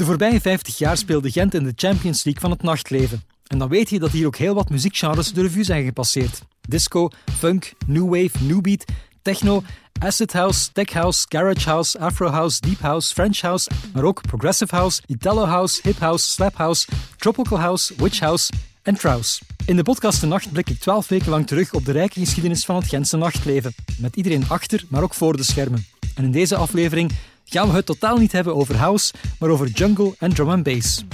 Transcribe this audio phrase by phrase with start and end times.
[0.00, 3.22] De voorbije 50 jaar speelde Gent in de Champions League van het nachtleven.
[3.46, 6.42] En dan weet je dat hier ook heel wat muziekgenres de revue zijn gepasseerd.
[6.60, 7.08] Disco,
[7.38, 8.84] funk, new wave, new beat,
[9.22, 9.62] techno,
[9.98, 14.76] acid house, tech house, garage house, afro house, deep house, French house, maar ook progressive
[14.76, 19.42] house, Italo house, hip house, slap house, tropical house, witch house en trance.
[19.66, 22.64] In de podcast De Nacht blik ik twaalf weken lang terug op de rijke geschiedenis
[22.64, 23.74] van het Gentse nachtleven.
[23.98, 25.86] Met iedereen achter, maar ook voor de schermen.
[26.14, 27.12] En in deze aflevering
[27.50, 31.04] gaan we het totaal niet hebben over house, maar over jungle en drum and bass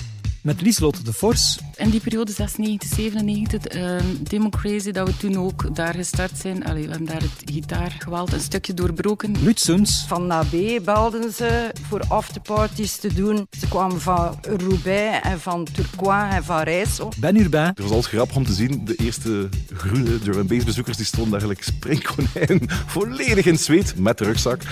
[0.42, 1.58] met Lieslot de Vors.
[1.76, 6.64] In die periode 96, 97, uh, Democracy, dat we toen ook daar gestart zijn.
[6.64, 9.34] Allee, we hebben daar het gitaargeweld een stukje doorbroken.
[9.42, 10.04] Lutsuns.
[10.08, 13.46] Van Nabé belden ze voor afterparties te doen.
[13.60, 17.12] Ze kwamen van Roubaix en van Tourcoing en van Rijssel.
[17.16, 17.66] Ben Urbain.
[17.66, 18.84] Het was altijd grappig om te zien.
[18.84, 22.60] De eerste groene drum bass bezoekers die stonden eigenlijk springkonijn.
[22.86, 24.62] Volledig in zweet, met de rugzak.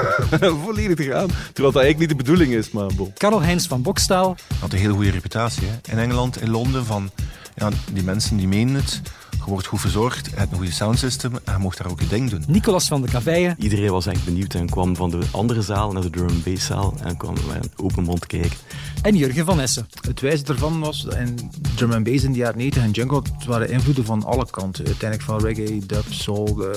[0.64, 1.28] Volledig te gaan.
[1.52, 3.12] Terwijl dat eigenlijk niet de bedoeling is, maar bon.
[3.12, 4.36] Karel Heinz van Bokstaal.
[4.60, 5.66] Had een hele goede reputatie.
[5.66, 5.92] Hè?
[5.92, 7.10] In Engeland, in Londen, van
[7.54, 9.00] ja, die mensen die menen het.
[9.30, 12.06] Je wordt goed verzorgd, je hebt een goede soundsystem en je mocht daar ook je
[12.06, 12.44] ding doen.
[12.46, 13.54] Nicolas van de Caveille.
[13.58, 16.66] Iedereen was eigenlijk benieuwd en kwam van de andere zaal naar de drum and bass
[16.66, 18.56] zaal en kwam met een open mond kijken.
[19.02, 19.88] En Jurgen van Essen.
[20.00, 23.44] Het wijze ervan was, in drum and bass in de jaren 90 en jungle, het
[23.44, 24.86] waren invloeden van alle kanten.
[24.86, 26.70] Uiteindelijk van reggae, dub, soul, uh,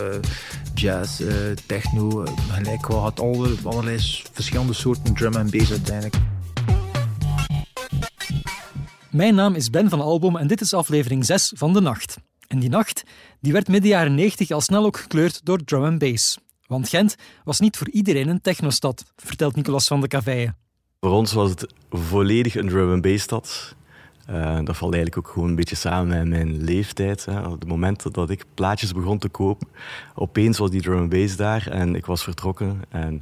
[0.73, 1.29] jazz, uh,
[1.65, 2.23] techno.
[2.23, 3.99] Uh, gelijk wel had alle, allerlei
[4.33, 6.15] verschillende soorten drum and bass uiteindelijk.
[9.09, 12.17] Mijn naam is Ben van Albom en dit is aflevering 6 van De Nacht.
[12.47, 13.03] En die nacht
[13.41, 16.37] die werd midden jaren 90 al snel ook gekleurd door drum and bass.
[16.67, 20.53] Want Gent was niet voor iedereen een technostad, vertelt Nicolas van de Caveille.
[20.99, 23.75] Voor ons was het volledig een drum and bass stad.
[24.29, 27.25] Uh, dat valt eigenlijk ook gewoon een beetje samen met mijn leeftijd.
[27.25, 27.45] Hè.
[27.45, 29.67] Op het moment dat ik plaatjes begon te kopen,
[30.15, 32.81] opeens was die drum and bass daar en ik was vertrokken.
[32.89, 33.21] En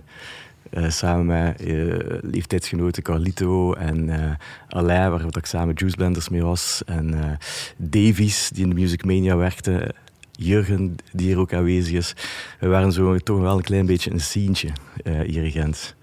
[0.72, 4.32] uh, samen met uh, leeftijdsgenoten Carlito en uh,
[4.68, 6.82] Alain, waar ik samen Juice Blenders mee was.
[6.86, 7.38] En
[7.78, 9.96] Davies, die in de Music Mania werkte.
[10.32, 12.16] Jurgen, die hier ook aanwezig is.
[12.60, 14.70] We waren zo toch wel een klein beetje een sceentje
[15.04, 15.96] hier in Gent.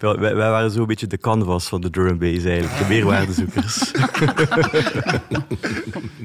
[0.00, 3.90] Wij, wij, waren zo een beetje de canvas van de drum bass eigenlijk, de meerwaardezoekers.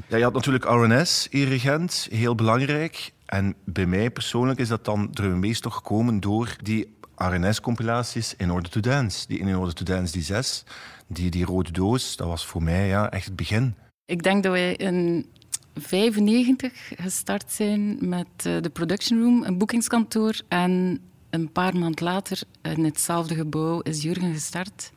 [0.08, 3.12] ja, je had natuurlijk RNS hier in Gent, heel belangrijk.
[3.26, 8.50] En bij mij persoonlijk is dat dan drum bass toch gekomen door die RNS-compilaties In
[8.50, 9.26] Order to Dance.
[9.26, 10.64] Die In Order to Dance, die zes,
[11.06, 13.74] die, die rode doos, dat was voor mij ja, echt het begin.
[14.04, 15.26] Ik denk dat wij in
[15.74, 20.40] 95 gestart zijn met uh, de Production Room, een boekingskantoor.
[20.48, 21.00] En
[21.30, 24.92] een paar maand later in hetzelfde gebouw is Jurgen gestart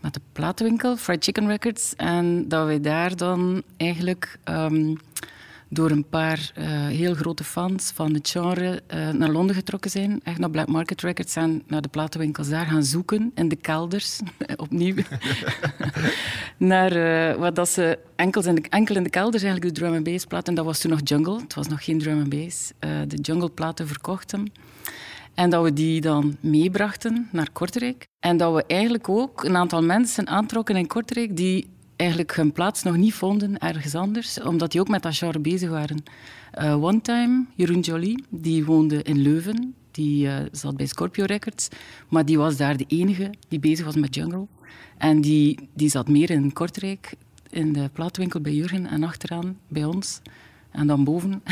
[0.00, 1.96] met de platenwinkel, Fried Chicken Records.
[1.96, 4.38] En dat wij daar dan eigenlijk...
[4.44, 4.98] Um,
[5.72, 10.20] door een paar uh, heel grote fans van het genre uh, naar Londen getrokken zijn.
[10.22, 13.32] Echt naar Black Market Records en naar de platenwinkels daar gaan zoeken.
[13.34, 14.20] In de kelders,
[14.56, 14.94] opnieuw.
[16.56, 19.94] naar uh, wat dat ze enkel in, de, enkel in de kelders eigenlijk de drum
[19.94, 20.54] and bass platen.
[20.54, 21.40] Dat was toen nog jungle.
[21.40, 22.72] Het was nog geen drum and bass.
[23.06, 24.52] de jungle platen verkochten.
[25.34, 28.06] En dat we die dan meebrachten naar Kortrijk.
[28.20, 31.66] En dat we eigenlijk ook een aantal mensen aantrokken in Kortrijk die
[31.96, 35.70] eigenlijk hun plaats nog niet vonden ergens anders, omdat die ook met dat genre bezig
[35.70, 36.02] waren.
[36.58, 39.74] Uh, One Time, Jeroen Jolie, die woonde in Leuven.
[39.90, 41.68] Die uh, zat bij Scorpio Records,
[42.08, 44.46] maar die was daar de enige die bezig was met jungle.
[44.98, 47.14] En die, die zat meer in Kortrijk,
[47.50, 50.20] in de plaatwinkel bij Jurgen en achteraan bij ons.
[50.72, 51.42] En dan boven.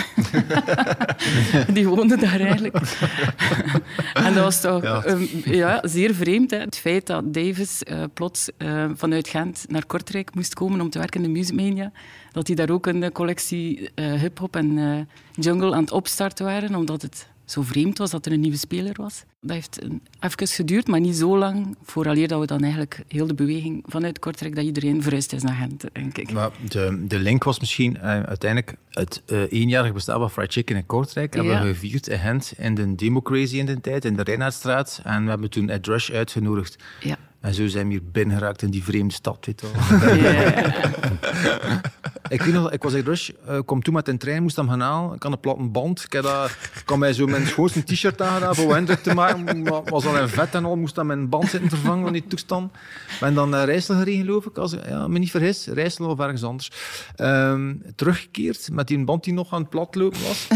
[1.74, 2.74] die woonde daar eigenlijk.
[4.26, 5.06] en dat was toch ja.
[5.06, 6.50] Um, ja zeer vreemd.
[6.50, 6.58] Hè?
[6.58, 10.98] Het feit dat Davis uh, plots uh, vanuit Gent naar Kortrijk moest komen om te
[10.98, 11.92] werken in de Music Mania.
[12.32, 17.02] Dat die daar ook een collectie uh, hip-hop en jungle aan het opstarten waren, omdat
[17.02, 19.24] het zo vreemd was dat er een nieuwe speler was.
[19.40, 23.26] Dat heeft een, even geduurd, maar niet zo lang, vooraleer dat we dan eigenlijk heel
[23.26, 26.32] de beweging vanuit Kortrijk, dat iedereen verhuisd is naar Gent, denk ik.
[26.32, 30.76] Maar de, de link was misschien uh, uiteindelijk het uh, eenjarige bestaan van Fried Chicken
[30.76, 31.34] in Kortrijk.
[31.34, 31.42] Ja.
[31.42, 35.00] Hebben we gevierd in Gent in de Democracy in de tijd, in de Reinhardstraat.
[35.04, 36.76] En we hebben toen Ed Rush uitgenodigd.
[37.00, 37.16] Ja.
[37.40, 41.80] En zo zijn we hier binnengeraakt in die vreemde stad, weet je wel.
[42.30, 42.42] ik
[42.72, 45.14] ik was in Rush, uh, kom toen met een trein, moest hem gaan halen.
[45.14, 46.04] Ik had een platte band.
[46.04, 46.50] Ik, had
[46.86, 49.64] ik mij zo mijn schoonste t-shirt aangedaan voor indruk te maken.
[49.84, 52.72] was al in vet en al, moest dan mijn band zitten vervangen van die toestand.
[53.08, 54.58] Ik ben dan naar Rijssel gereden, geloof ik.
[54.58, 56.70] Als, ja, me niet vergis, Rijssel of ergens anders.
[57.16, 60.48] Um, teruggekeerd met die band die nog aan het platlopen was.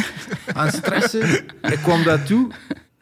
[0.54, 1.44] aan stressen.
[1.62, 2.50] Ik kwam daartoe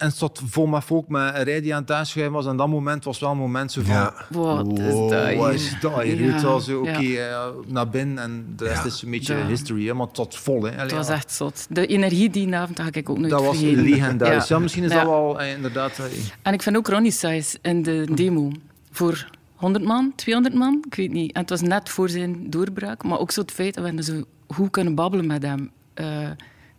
[0.02, 2.46] en zat vol met volk met een rij die aan het aanschuiven was.
[2.46, 3.94] En dat moment was wel een moment zo van...
[3.94, 4.14] Ja.
[4.30, 5.36] Wat is dat hier?
[5.36, 6.24] Wat is dat hier?
[6.24, 6.32] Ja.
[6.32, 7.46] Het was zo, oké, okay, ja.
[7.46, 8.18] uh, naar binnen.
[8.18, 8.84] En de rest ja.
[8.84, 9.46] is een beetje ja.
[9.46, 10.62] history, hè, maar het zat vol.
[10.62, 10.70] Hè.
[10.70, 11.66] Allee, het was echt zot.
[11.68, 13.76] De energie die avond had ik ook nooit Dat vergeten.
[13.76, 14.48] was legendarisch.
[14.48, 14.58] Ja.
[14.58, 15.98] misschien is dat wel uh, inderdaad...
[15.98, 16.06] Uh,
[16.42, 18.50] en ik vind ook Ronnie Size in de demo
[18.90, 21.32] voor 100 man, 200 man, ik weet niet.
[21.32, 23.04] En het was net voor zijn doorbraak.
[23.04, 25.70] Maar ook zo het feit dat we zo goed kunnen babbelen met hem.
[25.94, 26.30] Uh,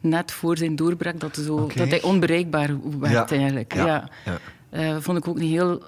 [0.03, 3.73] net voor zijn doorbraak, dat, zo, dat hij onbereikbaar werd eigenlijk.
[3.73, 4.09] Ja.
[4.25, 4.37] ja.
[4.71, 5.83] Uh, vond ik ook niet heel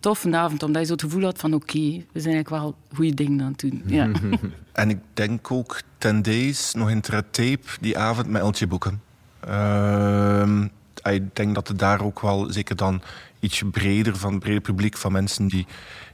[0.00, 3.14] tof avond, omdat je zo het gevoel had van oké, we zijn eigenlijk wel goede
[3.14, 3.82] dingen aan het doen.
[3.86, 4.10] Ja.
[4.72, 9.02] en ik denk ook ten days nog in tape die avond met Eltje Boeken.
[9.48, 10.62] Uh,
[11.02, 13.02] ik denk dat het daar ook wel, zeker dan
[13.40, 15.66] iets breder, van het brede publiek, van mensen die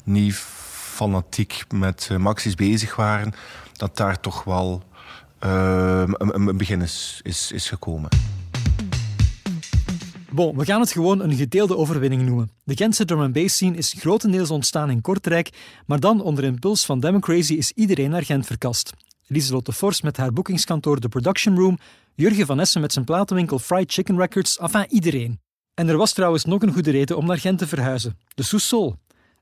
[0.04, 3.32] niet fanatiek met uh, Maxis bezig waren,
[3.76, 4.82] dat daar toch wel
[5.44, 8.08] uh, een, begin is, is, is gekomen.
[10.32, 12.50] Bon, we gaan het gewoon een gedeelde overwinning noemen.
[12.64, 15.50] De Gentse drum and bass scene is grotendeels ontstaan in Kortrijk,
[15.86, 18.92] maar dan onder impuls van Democracy is iedereen naar Gent verkast.
[19.26, 21.78] Lieselotte Fors met haar boekingskantoor The Production Room,
[22.14, 25.40] Jurgen van Essen met zijn platenwinkel Fried Chicken Records, enfin iedereen.
[25.74, 28.18] En er was trouwens nog een goede reden om naar Gent te verhuizen.
[28.34, 28.96] De Sous-Sol,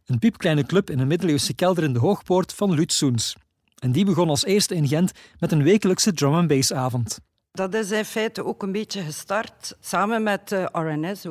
[0.07, 3.37] een piepkleine club in een middeleeuwse kelder in de Hoogpoort van Lut Soens.
[3.79, 7.19] En die begon als eerste in Gent met een wekelijkse drum and bass avond.
[7.53, 11.27] Dat is in feite ook een beetje gestart, samen met uh, eh, RNS.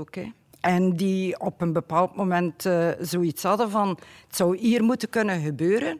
[0.59, 3.89] En die op een bepaald moment uh, zoiets hadden van...
[4.27, 5.99] het zou hier moeten kunnen gebeuren.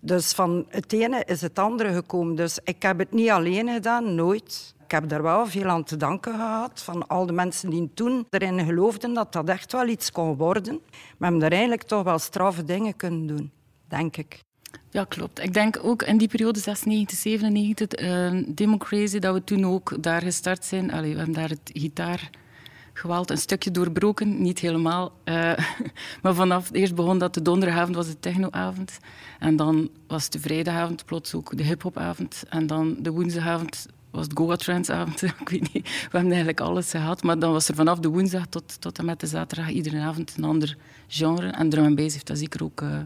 [0.00, 2.34] Dus van het ene is het andere gekomen.
[2.34, 4.74] Dus ik heb het niet alleen gedaan, nooit.
[4.84, 8.26] Ik heb daar wel veel aan te danken gehad van al de mensen die toen
[8.30, 10.80] erin geloofden dat dat echt wel iets kon worden.
[11.18, 13.50] Maar hebben er eigenlijk toch wel straffe dingen kunnen doen,
[13.88, 14.42] denk ik.
[14.90, 15.42] Ja, klopt.
[15.42, 20.22] Ik denk ook in die periode 96, 97, uh, Democracy, dat we toen ook daar
[20.22, 20.92] gestart zijn.
[20.92, 25.12] Allee, we hebben daar het gitaargeweld een stukje doorbroken, niet helemaal.
[25.24, 25.52] Uh,
[26.22, 28.98] maar vanaf eerst begon dat de donderdagavond was de technoavond.
[29.38, 32.42] En dan was de vrijdagavond plots ook de hiphopavond.
[32.48, 35.22] En dan de woensdagavond was het Goa Trance-avond.
[35.40, 37.22] Ik weet niet, we hebben eigenlijk alles gehad.
[37.22, 40.34] Maar dan was er vanaf de woensdag tot, tot en met de zaterdag iedere avond
[40.36, 40.76] een ander
[41.08, 41.48] genre.
[41.48, 42.80] En drum and bass heeft dat zeker ook...
[42.80, 42.98] Uh,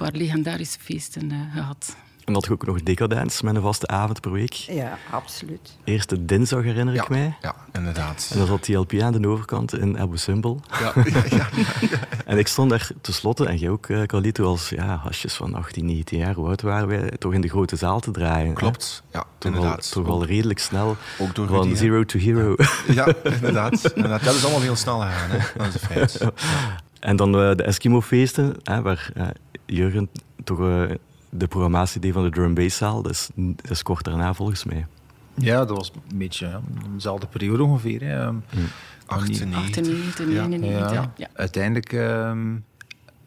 [0.00, 1.96] paar legendarische feesten uh, gehad.
[2.24, 4.52] En dat ook nog Decadence met een vaste avond per week.
[4.52, 5.76] Ja, absoluut.
[5.84, 7.36] Eerste dinsdag herinner ik mij.
[7.40, 8.28] Ja, inderdaad.
[8.32, 10.60] En dan zat die LP aan de overkant in Abu Simbel.
[10.80, 11.48] Ja, ja, ja,
[12.26, 15.86] En ik stond daar tenslotte, en jij ook, uh, Carlito, als ja, hasjes van 18,
[15.86, 18.54] 19 jaar, hoe oud waren wij, toch in de grote zaal te draaien.
[18.54, 19.92] Klopt, ja, toch inderdaad.
[19.94, 22.54] Al, toch al redelijk snel, ook door van zero to hero.
[22.88, 23.92] Ja, inderdaad.
[23.94, 24.24] inderdaad.
[24.24, 25.38] Dat is allemaal heel snel gegaan, hè.
[25.56, 26.18] dat is een feit.
[27.00, 29.26] En dan uh, de Eskimo-feesten, waar uh,
[29.70, 30.08] Jurgen
[30.44, 30.90] toch uh,
[31.30, 33.02] de programmatie deed van de drum bass zaal.
[33.02, 34.86] Dus dat is kort daarna volgens mij.
[35.34, 36.60] Ja, dat was een beetje ja,
[36.94, 38.00] dezelfde periode ongeveer.
[38.00, 38.26] Hè.
[38.26, 38.42] Um,
[39.06, 39.86] 98,
[40.26, 41.12] 99, ja.
[41.16, 41.28] ja.
[41.32, 42.64] Uiteindelijk um,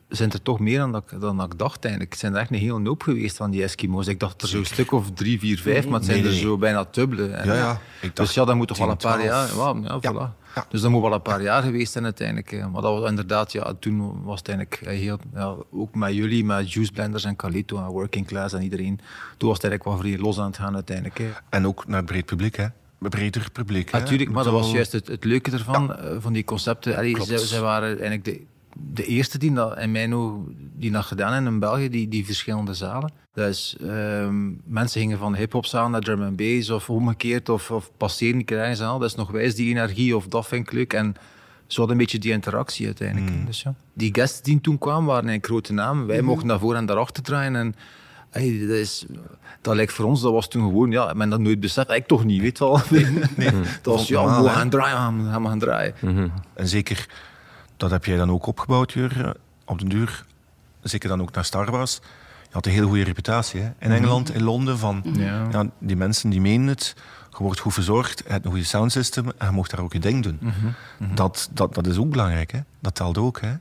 [0.07, 1.84] zijn er toch meer dan, dat, dan dat ik dacht.
[1.84, 2.12] Eigenlijk.
[2.12, 4.07] Het zijn er echt een hele hoop geweest van die Eskimo's.
[4.07, 6.88] Ik dacht er zo'n stuk of drie, vier, vijf, maar het zijn er zo bijna
[6.92, 7.28] dubbele.
[7.28, 7.80] ja, ja.
[8.01, 9.48] Ik dus ja, dat moet toch wel een paar jaar...
[9.48, 10.43] Ja, voilà.
[10.70, 12.52] Dus dat moet wel een paar jaar geweest zijn uiteindelijk.
[12.52, 16.74] Maar dat was inderdaad, ja, toen was het eigenlijk heel, ja, ook met jullie, met
[16.74, 19.00] Juice Blenders en Calito en Working Class en iedereen.
[19.38, 21.18] Toen was het eigenlijk wel vrij los aan het gaan uiteindelijk.
[21.18, 21.30] Hè.
[21.50, 22.68] En ook naar het breed publiek, hè?
[23.10, 23.92] breder publiek.
[23.92, 26.96] Natuurlijk, maar dat was juist het, het leuke ervan, eh, van die concepten.
[26.96, 28.42] Allee, zij, zij, waren eigenlijk de,
[28.94, 30.14] de eerste die dat, in mijn
[30.76, 33.12] die dat gedaan hebben in België, die, die verschillende zalen.
[33.34, 37.92] Dus um, mensen gingen van hip-hop zaal naar drum and bass of omgekeerd of, of
[37.98, 40.94] passeren krijgen Dat is nog wijs die energie of dat vind ik leuk.
[40.94, 41.16] En
[41.68, 43.32] zo had een beetje die interactie uiteindelijk.
[43.32, 43.46] Mm.
[43.46, 43.74] Dus ja.
[43.94, 46.08] Die guests die toen kwamen waren een grote namen.
[46.08, 46.25] Wij mm.
[46.25, 47.56] mochten daarvoor en daarachter draaien.
[47.56, 47.75] En
[48.30, 49.06] hey, dat, is,
[49.62, 51.92] dat lijkt voor ons, dat was toen gewoon, ja, men dat nooit beseft.
[51.92, 52.80] Ik toch niet, weet wel.
[52.90, 53.52] Nee, nee.
[53.82, 55.94] dat was, ja, we gaan draaien, we gaan, gaan draaien.
[56.02, 56.32] Mm -hmm.
[56.54, 57.08] En zeker
[57.78, 59.36] dat heb jij dan ook opgebouwd, Jur,
[59.66, 60.25] op de duur.
[60.82, 62.00] Zeker dan ook naar Star Wars.
[62.53, 63.65] Je had een hele goede reputatie hè?
[63.65, 63.91] in mhm.
[63.91, 64.77] Engeland, in Londen.
[64.77, 65.48] Van, ja.
[65.51, 65.69] ja.
[65.79, 66.95] die mensen die menen het.
[67.31, 70.00] Je wordt goed verzorgd, je hebt een goede soundsystem en je mocht daar ook je
[70.00, 70.38] ding doen.
[70.41, 70.53] Mhm.
[71.00, 71.15] Mhm.
[71.15, 72.51] Dat, dat, dat is ook belangrijk.
[72.51, 72.60] Hè?
[72.79, 73.41] Dat telt ook.
[73.41, 73.53] Hè?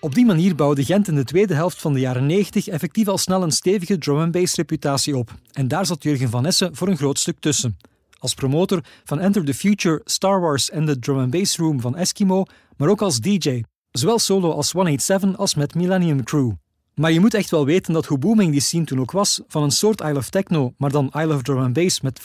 [0.00, 3.18] Op die manier bouwde Gent in de tweede helft van de jaren 90 effectief al
[3.18, 5.34] snel een stevige drum and bass reputatie op.
[5.52, 7.76] En daar zat Jurgen van Essen voor een groot stuk tussen
[8.22, 11.96] als promotor van Enter the Future, Star Wars en de Drum and Bass Room van
[11.96, 12.44] Eskimo,
[12.76, 13.62] maar ook als DJ,
[13.92, 16.52] zowel solo als 187 als met Millennium Crew.
[16.94, 19.62] Maar je moet echt wel weten dat hoe booming die scene toen ook was, van
[19.62, 22.20] een soort Isle of Techno, maar dan Isle of Drum and Bass met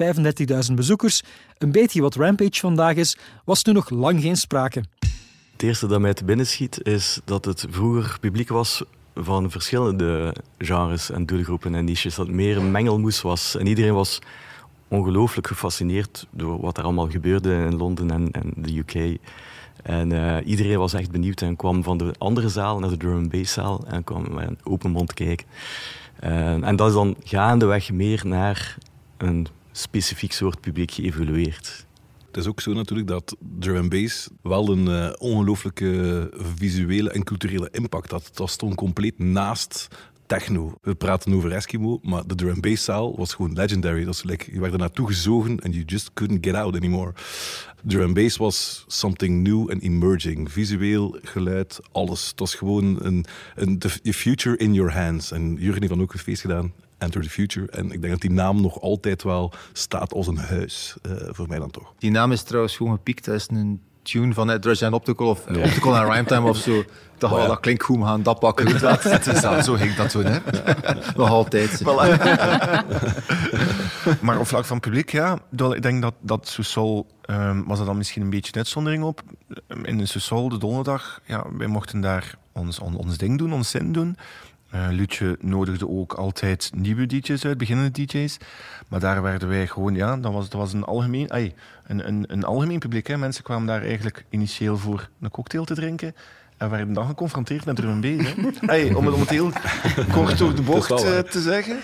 [0.69, 1.23] 35.000 bezoekers,
[1.57, 4.83] een beetje wat Rampage vandaag is, was toen nog lang geen sprake.
[5.51, 8.83] Het eerste dat mij te binnen schiet is dat het vroeger publiek was
[9.15, 12.15] van verschillende genres en doelgroepen en niches.
[12.15, 14.19] Dat meer een mengelmoes was en iedereen was
[14.87, 19.19] ongelooflijk gefascineerd door wat er allemaal gebeurde in Londen en, en de UK.
[19.87, 23.17] En uh, iedereen was echt benieuwd en kwam van de andere zaal naar de drum
[23.17, 25.47] and bass zaal en kwam met een open mond kijken.
[26.23, 28.77] Uh, en dat is dan gaandeweg meer naar
[29.17, 31.85] een specifiek soort publiek geëvolueerd.
[32.27, 37.23] Het is ook zo natuurlijk dat drum and bass wel een uh, ongelooflijke visuele en
[37.23, 38.29] culturele impact had.
[38.33, 39.87] Dat stond compleet naast
[40.27, 40.77] techno.
[40.81, 44.05] We praten over Eskimo, maar de drum bass zaal was gewoon legendary.
[44.05, 47.13] Dat like, je werd er naartoe gezogen and you just couldn't get out anymore.
[47.83, 50.51] Drum bass was something new and emerging.
[50.51, 52.27] Visueel, geluid, alles.
[52.27, 55.31] Het was gewoon een, een the future in your hands.
[55.31, 57.67] En Jurgen heeft dan ook een feest gedaan Enter the Future.
[57.71, 61.47] En ik denk dat die naam nog altijd wel staat als een huis, uh, voor
[61.47, 61.93] mij dan toch.
[61.97, 63.25] Die naam is trouwens gewoon gepiekt.
[63.25, 65.63] Dat een tune van uh, Drudge and Optical of ja.
[65.63, 66.79] Optical and Rhyme Time of zo.
[66.79, 67.47] Ik dacht, oh, ja.
[67.47, 68.79] dat klinkt goed, we gaan dat pakken.
[68.79, 69.03] dat,
[69.41, 70.37] dat, zo ging dat toen, hè?
[71.15, 71.81] Nog altijd.
[71.83, 72.19] Voilà.
[74.25, 75.37] maar op vlak van publiek, ja,
[75.73, 79.21] ik denk dat, dat Sousol, um, was er dan misschien een beetje een uitzondering op.
[79.83, 83.69] In de Sousol, de donderdag, ja, wij mochten daar ons, on, ons ding doen, ons
[83.69, 84.17] zin doen.
[84.73, 88.37] Uh, Lutje nodigde ook altijd nieuwe DJ's uit, beginnende DJ's.
[88.87, 91.53] Maar daar werden wij gewoon, ja, dat was, dat was een, algemeen, ay,
[91.87, 93.07] een, een, een algemeen publiek.
[93.07, 93.17] Hè.
[93.17, 96.15] Mensen kwamen daar eigenlijk initieel voor een cocktail te drinken.
[96.57, 99.51] En werden dan geconfronteerd met drum hey, om, het, om het heel
[100.11, 101.77] kort door de bocht uh, te zeggen.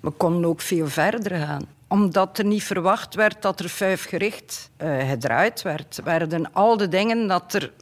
[0.00, 4.70] We konden ook veel verder gaan omdat er niet verwacht werd dat er vijf gericht
[4.82, 7.72] uh, gedraaid werd, werden al de dingen dat er,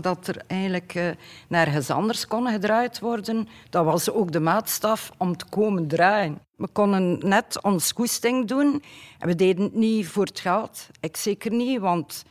[0.00, 1.08] dat er eigenlijk uh,
[1.48, 6.38] nergens anders konden gedraaid worden, dat was ook de maatstaf om te komen draaien.
[6.56, 8.82] We konden net ons koesting doen
[9.18, 10.88] en we deden het niet voor het geld.
[11.00, 12.24] Ik zeker niet, want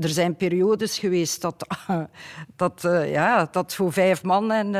[0.00, 1.66] er zijn periodes geweest dat,
[2.56, 4.74] dat, uh, ja, dat voor vijf man en,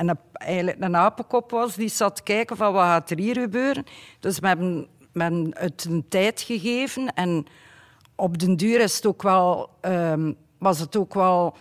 [0.00, 3.84] en een, eigenlijk een apenkop was die zat kijken van wat gaat er hier gebeuren.
[4.20, 7.14] Dus we hebben men het een tijd gegeven.
[7.14, 7.46] En
[8.14, 11.56] op den duur is het ook wel, um, was het ook wel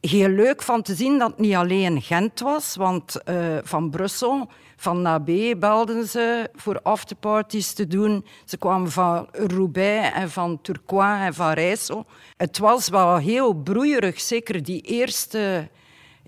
[0.00, 2.76] heel leuk van te zien dat het niet alleen Gent was.
[2.76, 8.24] Want uh, van Brussel, van nabij belden ze voor afterparties te doen.
[8.44, 12.06] Ze kwamen van Roubaix en van Tourcoing en van Rijssel.
[12.36, 15.68] Het was wel heel broeierig, zeker die eerste...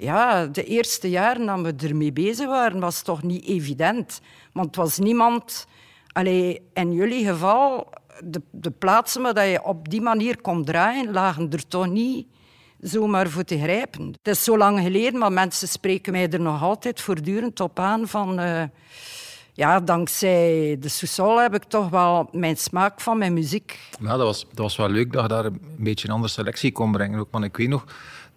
[0.03, 4.21] Ja, de eerste jaren dat we ermee bezig waren, was toch niet evident.
[4.53, 5.67] Want het was niemand
[6.13, 7.93] Allee, in jullie geval,
[8.25, 12.27] de, de plaatsen waar je op die manier kon draaien, lagen er toch niet
[12.81, 14.07] zomaar voor te grijpen.
[14.07, 18.09] Het is zo lang geleden, maar mensen spreken mij er nog altijd voortdurend op aan
[18.09, 18.41] van...
[18.41, 18.63] Uh,
[19.55, 23.79] ja, dankzij de Sousol heb ik toch wel mijn smaak van mijn muziek.
[24.01, 26.73] Ja, dat was, dat was wel leuk dat je daar een beetje een andere selectie
[26.73, 27.19] kon brengen.
[27.19, 27.85] Ook, want ik weet nog,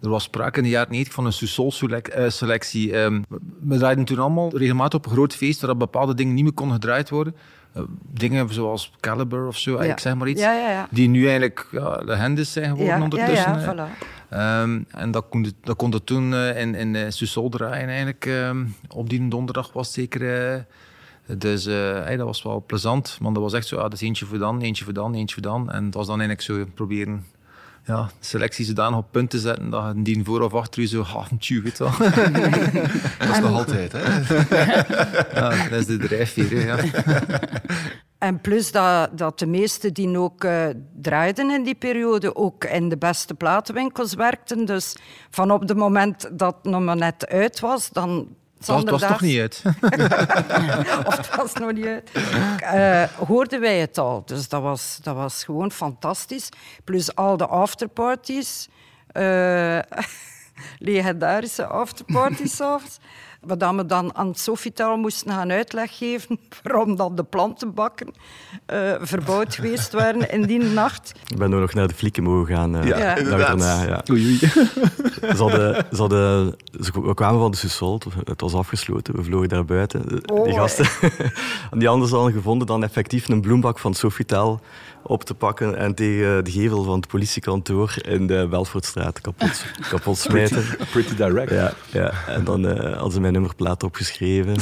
[0.02, 2.92] er was sprake in de jaren 90 van een Sousol-selectie.
[2.92, 3.22] Eh, ehm,
[3.60, 6.74] we draaiden toen allemaal regelmatig op een groot feest waar bepaalde dingen niet meer konden
[6.74, 7.36] gedraaid worden.
[7.72, 10.44] Eh, dingen zoals Caliber of zo, ik zeg maar iets,
[10.90, 13.60] die nu eigenlijk ja, legendes zijn geworden ondertussen.
[13.62, 14.14] Voilà.
[14.32, 16.92] Um, en dat kon, dat kon toen uh, in, in
[17.50, 18.24] draaien eigenlijk.
[18.24, 20.20] Um, op die donderdag was zeker...
[20.56, 20.60] Uh,
[21.38, 23.18] dus hey, dat was wel plezant.
[23.20, 25.42] Want dat was echt zo, ah, dus eentje voor dan, eentje voor dan, eentje voor
[25.42, 25.70] dan.
[25.70, 27.24] En het was dan eigenlijk zo proberen
[27.86, 31.02] ja, selectie zodanig op punt te zetten dat je die voor of achter je zo
[31.02, 31.90] haventje, weet wel.
[33.18, 33.98] dat is nog altijd, hè?
[35.40, 36.78] ja, dat is de drijfveer, ja.
[38.18, 40.66] En plus dat, dat de meesten die ook uh,
[41.00, 44.64] draaiden in die periode ook in de beste platenwinkels werkten.
[44.64, 44.96] Dus
[45.30, 48.28] van op het moment dat het nog maar net uit was, dan
[48.66, 49.62] het was, toch niet uit?
[51.06, 52.10] of het was nog niet uit.
[52.74, 54.22] Uh, hoorden wij het al.
[54.26, 56.48] Dus dat was, dat was gewoon fantastisch.
[56.84, 58.68] Plus al de afterparties.
[59.12, 59.78] Uh,
[60.78, 62.98] legendarische afterparties zelfs.
[63.46, 68.08] Wat we dan aan Sofitel moesten gaan uitleg geven waarom dat de plantenbakken
[68.72, 71.12] uh, verbouwd geweest waren in die nacht.
[71.26, 72.76] Ik ben nog naar de flieken mogen gaan.
[72.76, 73.14] Uh, ja, ja.
[73.22, 74.02] Daarna, ja.
[74.10, 74.38] Oei, oei.
[74.38, 76.56] Ze, hadden, ze, hadden,
[76.92, 80.30] we kwamen van de Sussol, het was afgesloten, we vlogen daar buiten.
[80.32, 80.86] Oh, die gasten,
[81.70, 84.60] die anders hadden gevonden dan effectief een bloembak van Sofitel
[85.06, 90.18] op te pakken en tegen de gevel van het politiekantoor in de Welfortstraat kapot, kapot
[90.18, 90.64] smijten.
[90.90, 91.50] Pretty, direct.
[91.50, 92.12] Ja, ja.
[92.26, 94.56] en dan uh, hadden ze mijn nummerplaat opgeschreven.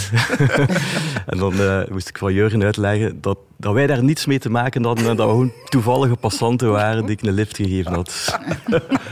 [1.26, 4.50] en dan uh, moest ik van Jurgen uitleggen dat, dat wij daar niets mee te
[4.50, 8.38] maken hadden en dat we gewoon toevallige passanten waren die ik een lift gegeven had.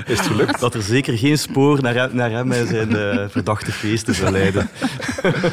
[0.07, 0.61] Is het gelukt?
[0.61, 4.71] Dat er zeker geen spoor naar, naar hem en zijn uh, verdachte feesten zou leiden.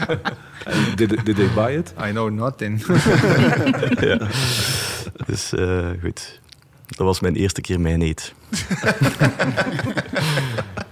[0.95, 1.93] did, did they buy it?
[2.07, 2.85] I know nothing.
[3.99, 4.17] ja.
[5.25, 6.39] Dus uh, goed,
[6.87, 8.33] dat was mijn eerste keer mijn eet.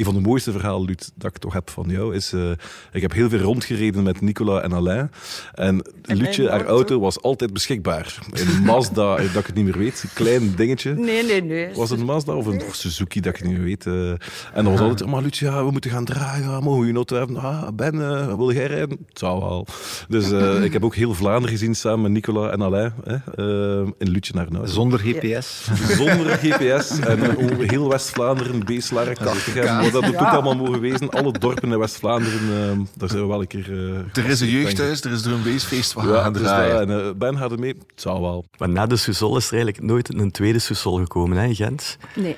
[0.00, 2.32] een van de mooiste verhalen, Lut, dat ik toch heb van jou, is...
[2.32, 2.50] Uh,
[2.92, 5.10] ik heb heel veel rondgereden met Nicola en Alain.
[5.54, 8.18] En, en Lutje, haar auto, was altijd beschikbaar.
[8.32, 10.02] Een Mazda, dat ik het niet meer weet.
[10.02, 10.94] Een klein dingetje.
[10.94, 11.74] Nee, nee, nee.
[11.74, 13.86] Was het een Mazda of een Suzuki, dat ik het niet meer weet.
[13.86, 14.18] Uh, en
[14.52, 16.62] dan was altijd, maar Lutje, ja, we moeten gaan draaien.
[16.62, 17.36] Mogen we je auto hebben?
[17.36, 18.98] Ah, Ben, uh, wil jij rijden?
[19.08, 19.66] Het zou wel.
[20.08, 20.30] Dus
[20.68, 22.92] ik heb ook heel Vlaanderen gezien samen met Nicola en Alain.
[23.04, 23.16] Hè,
[23.98, 24.72] in Lutje naar Nuis.
[24.72, 25.68] Zonder GPS.
[25.96, 26.98] Zonder GPS.
[26.98, 27.18] En
[27.70, 29.16] heel West-Vlaanderen, Beeslaren,
[29.92, 31.10] wat dat ook allemaal mogen wezen.
[31.10, 33.68] Alle dorpen in West-Vlaanderen, uh, daar zijn we wel een keer...
[33.68, 36.80] Uh, er is een jeugdhuis, er is er een beestfeest we gaan dus draaien.
[36.80, 38.44] en, uh, ben gaat er mee, het zou wel.
[38.58, 41.96] Maar na de Susol is er eigenlijk nooit een tweede Susol gekomen, hè, Gent?
[42.14, 42.36] Nee.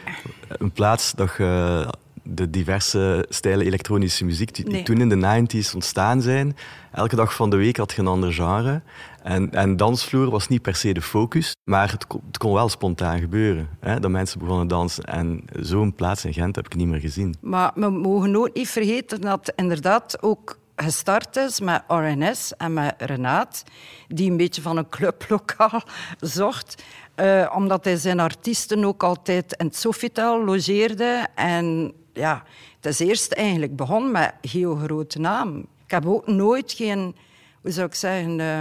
[0.48, 1.86] Een plaats dat je
[2.22, 6.56] de diverse stijlen elektronische muziek die, toen in de 90s ontstaan zijn.
[6.92, 8.82] Elke dag van de week had je een ander genre.
[9.22, 13.18] En, en dansvloer was niet per se de focus, maar het, het kon wel spontaan
[13.18, 13.68] gebeuren.
[13.80, 15.04] Hè, dat mensen begonnen dansen.
[15.04, 17.34] En zo'n plaats in Gent heb ik niet meer gezien.
[17.40, 22.94] Maar we mogen ook niet vergeten dat inderdaad ook gestart is met RNS en met
[22.98, 23.62] Renaat,
[24.08, 25.82] die een beetje van een clublokaal
[26.20, 26.82] zocht.
[27.16, 31.26] Uh, omdat hij zijn artiesten ook altijd in het Sofitel logeerde.
[31.34, 32.44] En ja,
[32.80, 35.58] het is eerst eigenlijk begonnen met heel grote naam.
[35.84, 37.16] Ik heb ook nooit geen,
[37.62, 38.60] hoe zou ik zeggen, uh,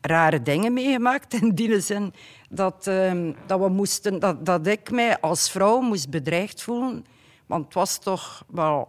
[0.00, 1.34] rare dingen meegemaakt.
[1.34, 2.14] In die zin
[2.48, 7.06] dat, uh, dat, we moesten, dat, dat ik mij als vrouw moest bedreigd voelen.
[7.46, 8.88] Want het was toch wel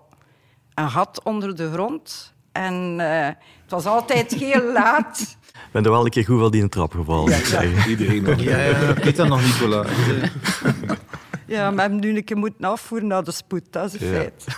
[0.73, 2.33] een gat onder de grond.
[2.51, 5.37] En uh, het was altijd heel laat.
[5.53, 7.39] Ik ben er wel een keer goed wel die een trap gevallen.
[7.49, 7.85] Ja, ja.
[7.85, 8.41] Iedereen nog.
[8.41, 9.85] Ja, ja, ik weet dat nog, Nicola.
[11.47, 13.63] Ja, maar hebben nu een keer moeten afvoeren naar de spoed.
[13.69, 14.13] Dat is een ja.
[14.13, 14.45] feit.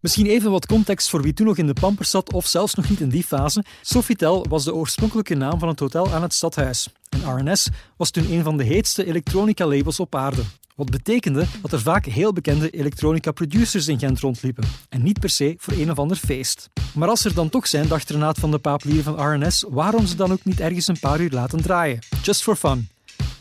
[0.00, 2.88] Misschien even wat context voor wie toen nog in de Pampers zat of zelfs nog
[2.88, 3.64] niet in die fase.
[3.82, 6.88] Sofitel was de oorspronkelijke naam van het hotel aan het stadhuis.
[7.08, 10.42] En RNS was toen een van de heetste elektronica-labels op aarde.
[10.76, 14.64] Wat betekende dat er vaak heel bekende elektronica-producers in Gent rondliepen.
[14.88, 16.70] En niet per se voor een of ander feest.
[16.94, 20.16] Maar als er dan toch zijn, dacht Renaat van de Papelier van RNS, waarom ze
[20.16, 21.98] dan ook niet ergens een paar uur laten draaien?
[22.22, 22.88] Just for fun.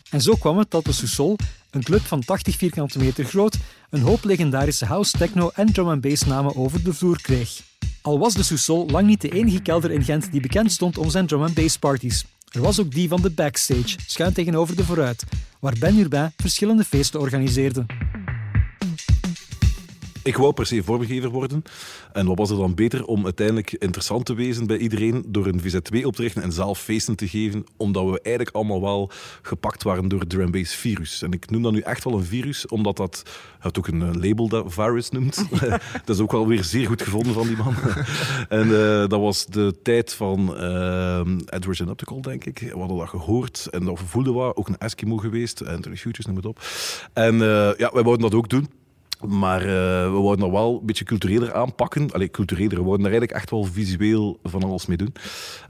[0.10, 1.36] En zo kwam het dat de Sousol,
[1.72, 3.58] een club van 80 vierkante meter groot,
[3.90, 7.62] een hoop legendarische house, techno en drum and bass namen over de vloer kreeg.
[8.02, 11.10] Al was de Sousol lang niet de enige kelder in Gent die bekend stond om
[11.10, 12.26] zijn drum and bass parties.
[12.52, 15.24] Er was ook die van de Backstage, schuin tegenover de Vooruit,
[15.60, 17.86] waar Ben Urbain verschillende feesten organiseerde.
[20.28, 21.64] Ik wou per se vormgever worden.
[22.14, 25.62] En wat was er dan beter om uiteindelijk interessant te wezen bij iedereen door een
[25.62, 29.12] VZ2 op te richten en zelf feesten te geven, omdat we eigenlijk allemaal wel
[29.42, 31.22] gepakt waren door het drum bass virus.
[31.22, 33.24] En ik noem dat nu echt wel een virus, omdat dat,
[33.60, 35.46] het ook een eh, label dat virus noemt.
[36.06, 37.76] dat is ook wel weer zeer goed gevonden van die man.
[38.60, 42.60] en uh, dat was de tijd van uh, Edwards and Optical, denk ik.
[42.60, 46.36] We hadden dat gehoord en dat voelden we, ook een Eskimo geweest, en Futures, noem
[46.36, 46.62] het op.
[47.14, 47.40] En uh,
[47.78, 48.86] ja, wij wouden dat ook doen.
[49.26, 49.68] Maar uh,
[50.04, 52.12] we wouden dat wel een beetje cultureler aanpakken.
[52.12, 55.14] Allee, cultureler, we wouden daar eigenlijk echt wel visueel van alles mee doen.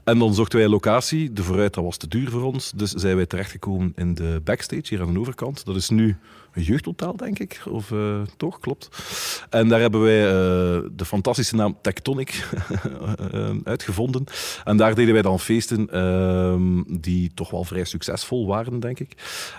[0.04, 1.32] En dan zochten wij een locatie.
[1.32, 2.72] De vooruit, dat was te duur voor ons.
[2.76, 5.64] Dus zijn wij terechtgekomen in de backstage, hier aan de overkant.
[5.64, 6.16] Dat is nu
[6.58, 7.62] een jeugdhotel, denk ik.
[7.70, 8.88] Of uh, toch, klopt.
[9.50, 10.30] En daar hebben wij uh,
[10.92, 12.48] de fantastische naam Tectonic
[13.64, 14.24] uitgevonden.
[14.64, 19.12] En daar deden wij dan feesten uh, die toch wel vrij succesvol waren, denk ik.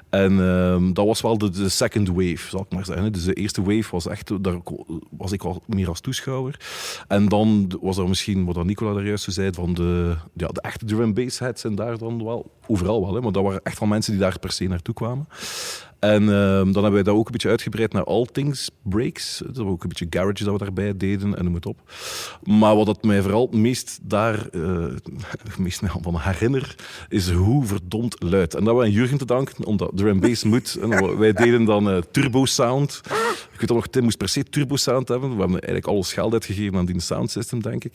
[0.10, 3.12] En ehm, dat was wel de, de, second wave, zal ik maar zeggen.
[3.12, 4.60] Dus de eerste wave was echt, daar
[5.10, 6.60] was ik al meer als toeschouwer.
[7.08, 10.86] En dan was er misschien, wat Nicola daar juist zei, van de, ja, de echte
[10.86, 13.90] drum bass heads en daar dan wel, overal wel, hè, maar dat waren echt wel
[13.90, 15.28] mensen die daar per se naartoe kwamen.
[16.00, 19.42] En uh, dan hebben wij dat ook een beetje uitgebreid naar All Things Breaks.
[19.46, 21.92] Dat was ook een beetje garage dat we daarbij deden en het op.
[22.44, 24.86] Maar wat het mij vooral het meest daar uh,
[25.58, 26.76] meest van herinner,
[27.10, 28.56] is hoe verdomd luid.
[28.56, 30.78] En dat we aan Jurgen te danken, omdat drum bass moet.
[30.82, 33.02] En wij deden dan uh, turbo sound.
[33.54, 35.30] Ik weet dat nog, Tim moest per se turbo sound hebben.
[35.30, 37.94] We hebben eigenlijk alles geld uitgegeven aan die sound system, denk ik.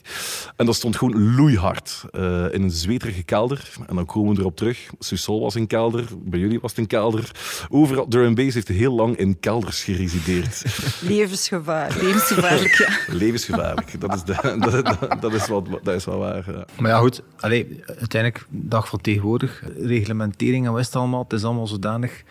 [0.55, 2.21] En dat stond gewoon loeihard uh,
[2.53, 3.69] in een zweterige kelder.
[3.87, 4.89] En dan komen we erop terug.
[4.99, 7.31] Susol was een kelder, bij jullie was het een kelder.
[7.69, 10.63] Over Drum Bass heeft heel lang in kelders geresideerd.
[11.01, 11.95] Levensgevaar.
[12.01, 12.97] Levensgevaarlijk, ja.
[13.23, 14.01] Levensgevaarlijk.
[14.01, 16.51] Dat is, de, dat, dat, is, wat, dat is wel waar.
[16.51, 16.65] Ja.
[16.79, 17.21] Maar ja, goed.
[17.39, 22.23] Allee, uiteindelijk, dag van tegenwoordig, reglementering en wist allemaal, het is allemaal zodanig...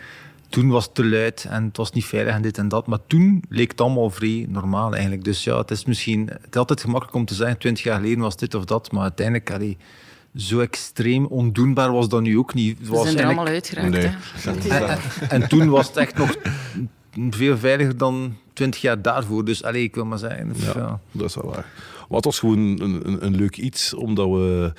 [0.49, 2.87] Toen was het te luid en het was niet veilig en dit en dat.
[2.87, 5.25] Maar toen leek het allemaal vrij normaal eigenlijk.
[5.25, 6.27] Dus ja, het is misschien...
[6.27, 8.93] Het is altijd gemakkelijk om te zeggen, twintig jaar geleden was dit of dat.
[8.93, 9.51] Maar uiteindelijk...
[9.51, 9.77] Allee,
[10.35, 12.89] zo extreem ondoenbaar was dat nu ook niet.
[12.89, 13.91] We zijn er allemaal uitgeraakt.
[13.91, 14.11] Nee.
[14.69, 16.37] En, en, toen was het echt nog
[17.31, 19.45] veel veiliger dan twintig jaar daarvoor.
[19.45, 20.53] Dus allez, ik wil maar zeggen.
[20.57, 21.01] Ja, ja.
[21.13, 21.67] dat is wel waar.
[22.09, 24.73] Maar het was gewoon een, een, een leuk iets, omdat we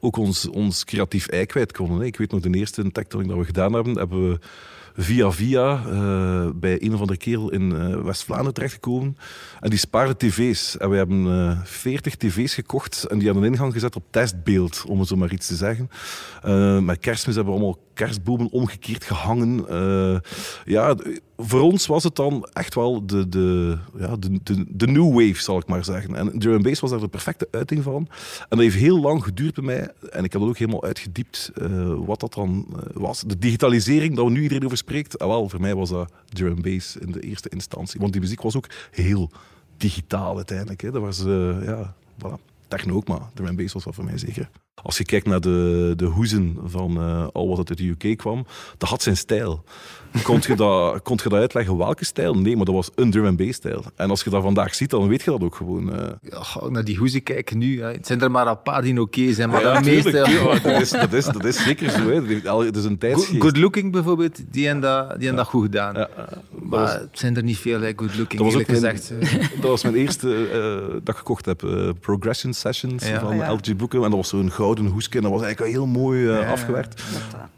[0.00, 2.06] ook ons, ons creatief ei kwijt konden.
[2.06, 4.38] Ik weet nog, de eerste tech dat we gedaan hebben, hebben we
[4.96, 9.16] via via uh, bij een of andere kerel in uh, West-Vlaanderen terechtgekomen.
[9.60, 10.76] En die spaarde tv's.
[10.76, 14.84] En we hebben uh, 40 tv's gekocht en die aan de ingang gezet op testbeeld,
[14.88, 15.90] om het zo maar iets te zeggen.
[16.84, 19.64] met kerstmis hebben we allemaal kerstbomen omgekeerd gehangen.
[20.64, 20.96] ja,
[21.36, 25.58] voor ons was het dan echt wel de, de, ja, de, de, new wave, zal
[25.58, 26.14] ik maar zeggen.
[26.14, 28.08] En drum bass was daar de perfecte uiting van.
[28.38, 29.92] En dat heeft heel lang geduurd bij mij.
[30.10, 31.50] En ik heb dat ook helemaal uitgediept,
[32.06, 33.20] wat dat dan was.
[33.20, 36.62] De digitalisering, dat we nu iedereen over spreekt, ah, wel, voor mij was dat drum
[36.62, 38.00] bass in de eerste instantie.
[38.00, 39.30] Want die muziek was ook heel
[39.76, 40.80] digitaal uiteindelijk.
[40.80, 40.90] Hè.
[40.90, 42.48] Dat was, uh, ja, voilà.
[42.68, 44.50] Techno ook, maar drum bass was wel voor mij zeker.
[44.82, 48.46] Als je kijkt naar de, de hoezen van uh, al wat uit de UK kwam,
[48.78, 49.64] dat had zijn stijl.
[50.22, 52.34] Kon je dat, kon je dat uitleggen welke stijl?
[52.34, 53.84] Nee, maar dat was een drum and bass stijl.
[53.96, 55.92] En als je dat vandaag ziet, dan weet je dat ook gewoon.
[55.92, 56.06] Uh...
[56.22, 57.80] Ja, naar die hoezen kijken nu.
[57.82, 57.90] Hè.
[57.90, 60.10] Het zijn er maar een paar die oké zijn, maar ja, de meeste...
[60.62, 62.10] dat, is, dat, is, dat is zeker zo.
[62.10, 62.64] Hè.
[62.64, 63.42] Het is een tijdsgeest.
[63.42, 65.94] Good Looking bijvoorbeeld, die hebben dat, die dat goed gedaan.
[65.94, 66.08] Ja,
[66.50, 66.92] maar was...
[66.92, 69.12] het zijn er niet veel, hè, Good Looking, dat was ook gezegd.
[69.60, 71.62] dat was mijn eerste uh, dat ik gekocht heb.
[71.62, 74.02] Uh, Progression Sessions van LG Boeken.
[74.02, 75.10] En dat was zo'n gouden hoesje.
[75.10, 77.02] En dat was eigenlijk heel mooi afgewerkt.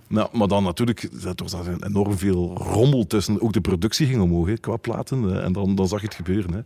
[0.06, 3.42] Nou, maar dan natuurlijk, er was enorm veel rommel tussen.
[3.42, 5.42] Ook de productie ging omhoog hè, qua platen.
[5.42, 6.52] En dan, dan zag je het gebeuren.
[6.52, 6.60] Hè.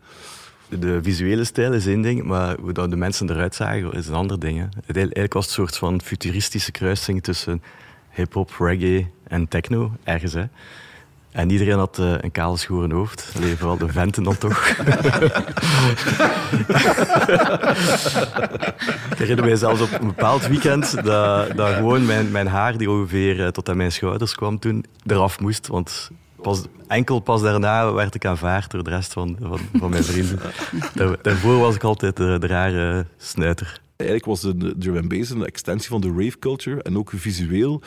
[0.79, 4.15] De visuele stijl is één ding, maar hoe dat de mensen eruit zagen is een
[4.15, 4.59] ander ding.
[4.59, 4.93] Hè.
[4.93, 7.63] Eigenlijk was het een soort van futuristische kruising tussen
[8.11, 10.33] hip-hop, reggae en techno, ergens.
[10.33, 10.45] Hè.
[11.37, 13.33] En iedereen had uh, een kale schoren hoofd.
[13.37, 14.69] Alleen vooral de venten dan toch.
[19.11, 22.91] ik herinner mij zelfs op een bepaald weekend dat, dat gewoon mijn, mijn haar, die
[22.91, 25.67] ongeveer uh, tot aan mijn schouders kwam toen, eraf moest.
[25.67, 26.11] Want
[26.43, 30.41] pas, enkel pas daarna werd ik aanvaard door de rest van, van, van mijn vrienden.
[31.23, 33.81] daarvoor was ik altijd de, rare snuiter.
[33.97, 37.83] Eigenlijk was de drum bass een extensie van de rave culture en ook visueel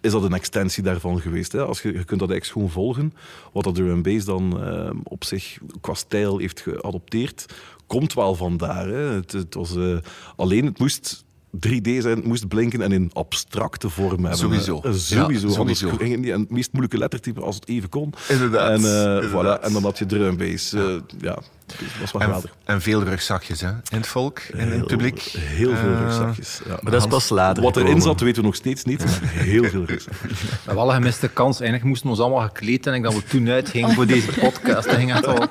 [0.00, 1.52] is dat een extensie daarvan geweest.
[1.52, 1.64] Hè?
[1.64, 3.14] Als je, je kunt dat eigenlijk gewoon volgen.
[3.52, 7.46] Wat dat drum dan uh, op zich qua stijl heeft geadopteerd,
[7.86, 8.86] komt wel vandaar.
[8.86, 9.12] Hè?
[9.14, 9.98] Het, het was, uh,
[10.36, 11.25] alleen het moest
[11.66, 14.36] 3D zijn, moest blinken en in abstracte vorm hebben.
[14.36, 14.80] Sowieso.
[14.84, 15.46] Uh, sowieso.
[15.46, 15.88] Ja, sowieso.
[15.96, 18.14] En het meest moeilijke lettertype als het even kon.
[18.28, 18.70] Inderdaad.
[18.70, 20.74] En, uh, Voilà, en dan had je drum bass.
[20.74, 21.38] Uh, ja.
[21.66, 23.68] Dat was wel en, en, veel rugzakjes hè?
[23.68, 25.20] in het volk, in het publiek.
[25.38, 26.60] Heel veel rugzakjes.
[26.64, 26.78] Ja.
[26.80, 27.62] Maar dat is pas later.
[27.62, 29.04] Wat erin zat, weten we nog steeds niet.
[29.24, 30.40] Heel veel rugzakjes.
[30.40, 31.60] We hebben alle gemiste kans.
[31.60, 34.88] Eigenlijk moesten we ons allemaal gekleed en dat we toen uitgingen voor deze podcast.
[34.88, 35.48] Dat ging echt al.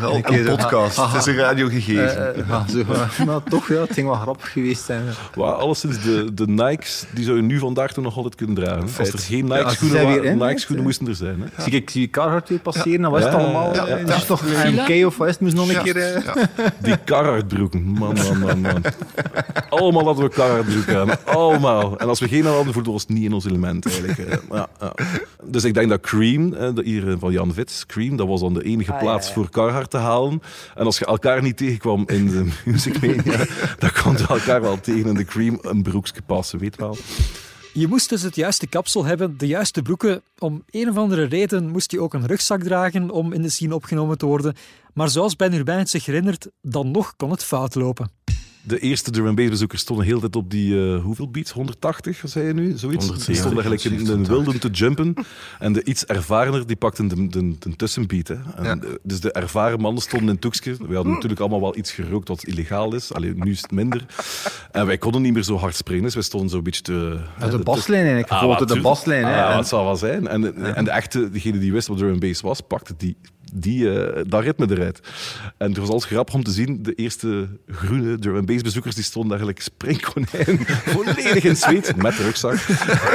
[0.00, 0.96] Wel een podcast.
[0.96, 2.38] Het is een radiogegeven.
[2.38, 5.04] Uh, uh, zo, maar toch, ja, het ging wel grappig geweest zijn.
[5.34, 8.88] Well, alleszins de, de Nikes, die zou je nu vandaag toch nog altijd kunnen dragen.
[8.98, 11.40] Als er geen Nike-schoenen ja, waren, Nike-schoenen moesten er zijn.
[11.40, 11.62] Hè.
[11.62, 13.74] Zie ik zie Carhartt weer passeren, dan was het allemaal...
[13.74, 16.22] Ja, ja, toch MK of West moest nog een keer...
[16.80, 18.82] Die Carhartt-broeken, man, man, man, man.
[19.68, 21.24] Allemaal hadden we Carhartt-broeken aan.
[21.24, 21.98] Allemaal.
[21.98, 24.42] En als we geen hadden, voelden we ons niet in ons element, eigenlijk.
[24.50, 24.68] Ja,
[25.44, 28.64] Dus ik denk dat Cream, de hier van Jan Vits, Cream, dat was dan de
[28.64, 30.42] enige ah, plaats voor Carhartt te halen.
[30.74, 33.36] En als je elkaar niet tegenkwam in de music media,
[33.78, 36.96] dan kon je elkaar wel tegen in de Cream een broekje passen, weet wel.
[37.72, 40.22] Je moest dus het juiste kapsel hebben, de juiste broeken.
[40.38, 43.74] Om een of andere reden moest je ook een rugzak dragen om in de scene
[43.74, 44.54] opgenomen te worden.
[44.92, 48.23] Maar zoals Ben Urbain het zich herinnert, dan nog kon het fout lopen
[48.66, 51.50] de eerste drum and bass bezoekers stonden heel tijd op die, uh, hoeveel beats?
[51.50, 52.72] 180, zei je nu?
[52.76, 53.06] Zoiets?
[53.06, 55.14] Die stonden eigenlijk in een wilde te jumpen.
[55.58, 58.28] En de iets ervarener, die pakten de, de, de tussenbeat.
[58.28, 58.36] Hè.
[58.62, 60.76] En dus de ervaren mannen stonden in toekje.
[60.88, 63.12] We hadden natuurlijk allemaal wel iets gerookt wat illegaal is.
[63.12, 64.06] Alleen nu is het minder.
[64.70, 67.20] En wij konden niet meer zo hard springen, dus wij stonden zo een beetje te...
[67.38, 69.24] Ja, de, baslijn eigenlijk, ah, de baslijn.
[69.24, 70.28] Ah, ja, wat zou wel zijn.
[70.28, 73.16] En, en de echte, degene die wist wat drum and bass was, pakte die
[73.54, 75.00] die, uh, dat ritme eruit.
[75.58, 78.94] En het was alles grappig om te zien, de eerste groene drum and bass bezoekers
[78.94, 82.56] die stonden eigenlijk springkonijn, volledig in zweet, met rugzak.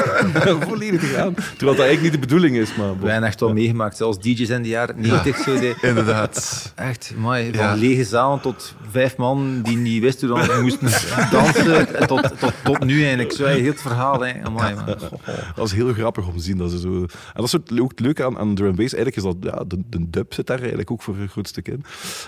[0.69, 1.34] volledig gegaan.
[1.34, 2.75] Terwijl dat eigenlijk niet de bedoeling is.
[2.75, 5.38] Maar, Wij hebben echt wel meegemaakt, zelfs DJ's in de jaren 90.
[5.38, 6.71] Zo de, Inderdaad.
[6.75, 7.52] Echt, mooi.
[7.54, 10.89] Van lege zalen tot vijf man die niet wisten hoe dan moesten
[11.32, 13.32] dansen, tot, tot, tot nu eigenlijk.
[13.32, 14.25] Zo heel het verhaal.
[14.25, 14.43] Hè.
[14.43, 14.86] Amai, man.
[14.86, 15.12] Dat
[15.56, 16.58] was heel grappig om te zien.
[16.58, 16.93] Dat ze zo...
[16.93, 18.93] En dat is ook het leuke aan, aan drum and bass.
[18.93, 21.67] Eigenlijk is dat ja, de, de dub zit daar eigenlijk ook voor een groot stuk
[21.67, 21.83] in.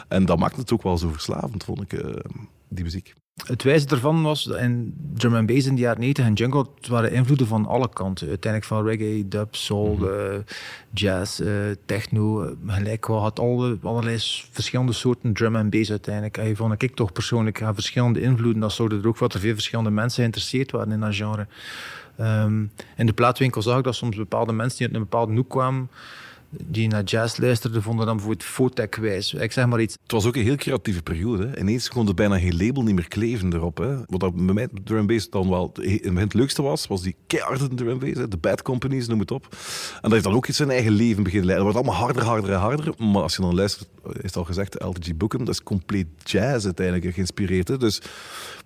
[0.08, 2.14] En dat maakt het ook wel zo verslavend, vond ik, uh,
[2.68, 3.14] die muziek.
[3.46, 6.88] Het wijze ervan was, in drum and bass in de jaren 90 en jungle, het
[6.88, 8.28] waren invloeden van alle kanten.
[8.28, 10.34] Uiteindelijk van reggae, dub, soul, mm -hmm.
[10.34, 10.40] uh,
[10.94, 11.50] jazz, uh,
[11.86, 12.56] techno.
[12.68, 14.18] Gelijk wel had alle, allerlei
[14.52, 16.38] verschillende soorten drum and bass uiteindelijk.
[16.38, 18.62] En vond ik toch persoonlijk aan verschillende invloeden.
[18.62, 21.48] Dat zorgde er ook voor dat er veel verschillende mensen geïnteresseerd waren in dat genre.
[22.20, 25.50] Um, in de plaatwinkel zag ik dat soms bepaalde mensen die uit een bepaalde hoek
[25.50, 25.90] kwamen,
[26.52, 29.34] die naar jazz luisterden, vonden dan bijvoorbeeld Fotec wijs.
[29.34, 29.98] Ik zeg maar iets.
[30.04, 31.48] Het was ook een heel creatieve periode.
[31.48, 31.60] Hè.
[31.60, 33.78] Ineens kon er bijna geen label niet meer kleven erop.
[33.78, 33.96] Hè.
[34.06, 35.72] Wat dat bij mij drum dan wel
[36.14, 38.00] het leukste was, was die keiharde drum.
[38.30, 39.48] De Bad Companies, noem het op.
[39.52, 41.66] En dat heeft dan ook iets zijn eigen leven beginnen leiden.
[41.66, 42.94] Dat wordt allemaal harder, harder en harder.
[43.12, 46.66] Maar als je dan luistert, is het al gezegd, LTG Bookham, dat is compleet jazz
[46.66, 47.80] uiteindelijk geïnspireerd.
[47.80, 48.02] Dus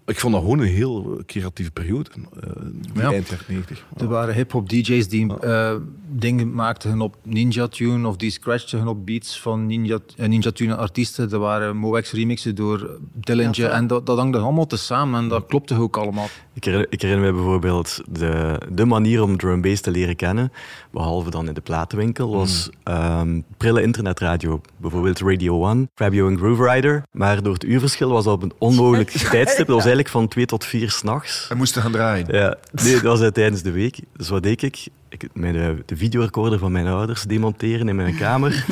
[0.05, 2.51] ik vond dat gewoon een heel creatieve periode, uh,
[2.93, 3.11] ja.
[3.11, 3.85] eind jaren 90.
[3.97, 5.75] Er waren hip-hop DJ's die uh,
[6.09, 10.75] dingen maakten op Ninja Tune of die scratchten op beats van Ninja, uh, Ninja Tune
[10.75, 11.31] artiesten.
[11.31, 15.75] Er waren Moex remixen door Dillinger en dat, dat hangde allemaal tezamen en dat klopte
[15.75, 16.27] ook allemaal.
[16.53, 20.51] Ik herinner, ik herinner me bijvoorbeeld de, de manier om drum bass te leren kennen,
[20.91, 24.61] behalve dan in de platenwinkel, was um, prille internetradio.
[24.77, 27.03] Bijvoorbeeld Radio 1, Fabio en Groove Rider.
[27.11, 29.67] Maar door het uurverschil was dat op een onmogelijk tijdstip.
[29.67, 31.47] Dat was eigenlijk van twee tot vier s'nachts.
[31.49, 32.27] En moesten gaan draaien?
[32.29, 33.99] Ja, nee, dat was tijdens de week.
[34.17, 34.87] Dus wat deed ik?
[35.09, 38.65] ik mijn, eh, de videorecorder van mijn ouders demonteren in mijn kamer.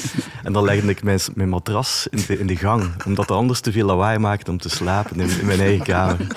[0.44, 3.60] en dan legde ik mijn, mijn matras in de, in de gang, omdat het anders
[3.60, 6.28] te veel lawaai maakte om te slapen in, in mijn eigen kamer.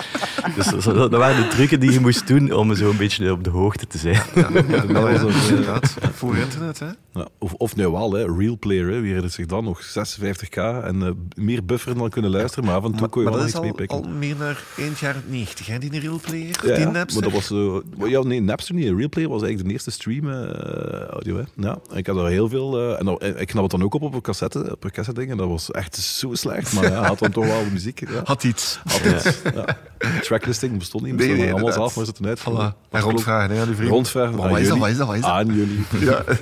[0.55, 3.44] Dus dat, dat, waren de trucken die je moest doen om zo een beetje op
[3.44, 4.22] de hoogte te zijn.
[4.35, 6.88] Ja, dat was ook inderdaad voor internet, hè?
[7.16, 10.85] Ja, of, of nu wel, hè, Real Player, hè, wie herinnert zich dan nog 56k
[10.85, 13.61] en uh, meer bufferen dan kunnen luisteren, maar af en toe kon je wel iets
[13.61, 14.02] meepikken.
[14.02, 17.22] al meer naar eind jaren 90, hè, die Real Player, ja, die Napster.
[17.22, 17.50] Maar dat was,
[17.98, 18.92] uh, ja, nee, Napster niet.
[18.96, 21.37] Real Player was eigenlijk de eerste streamen uh, audio.
[21.37, 21.42] Hè.
[21.57, 24.02] Ja, ik had er heel veel, uh, en dan, ik knap het dan ook op
[24.02, 27.07] op een cassette, op een cassette ding, en dat was echt zo slecht, maar ja,
[27.07, 28.00] had dan toch wel muziek.
[28.00, 28.20] Ja.
[28.24, 28.81] Had iets.
[28.85, 29.76] Had iets, ja.
[30.20, 32.40] Tracklisting bestond niet, bestond nee, nee, allemaal zelf maar zitten uit.
[32.40, 32.90] Voilà.
[32.90, 33.94] En rondvragen hè, aan de vrienden.
[33.94, 34.37] Rondvragen.
[34.37, 35.31] Wat is dat, wat is dat, wat is dat?
[35.31, 35.85] Aan jullie.
[35.98, 36.24] Ja.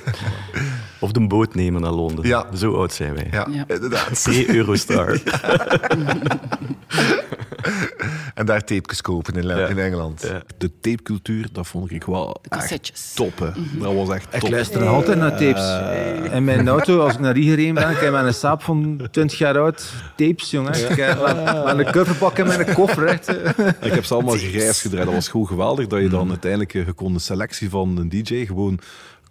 [1.05, 2.27] Of de boot nemen naar Londen.
[2.27, 2.45] Ja.
[2.55, 3.27] Zo oud zijn wij.
[3.31, 3.63] Ja, ja.
[3.67, 4.21] inderdaad.
[4.23, 5.21] Pre-Eurostar.
[8.33, 9.67] en daar tapejes kopen in, ja.
[9.67, 10.21] in Engeland.
[10.21, 10.41] Ja.
[10.57, 13.39] De tapecultuur, dat vond ik wel echt top.
[13.39, 13.47] Hè.
[13.47, 13.79] Mm-hmm.
[13.79, 14.43] Dat was echt top.
[14.43, 16.31] Ik luister altijd naar tapes.
[16.31, 19.07] In mijn auto, als ik naar hier gereden ben, ik heb met een saap van
[19.11, 20.89] 20 jaar oud tapes, jongen.
[20.89, 23.05] Ik heb met een coverpak in mijn koffer.
[23.05, 23.29] Echt.
[23.81, 25.05] Ik heb ze allemaal gegrijs gedraaid.
[25.05, 28.45] Dat was gewoon geweldig dat je dan uiteindelijk je kon een selectie van een DJ
[28.45, 28.79] gewoon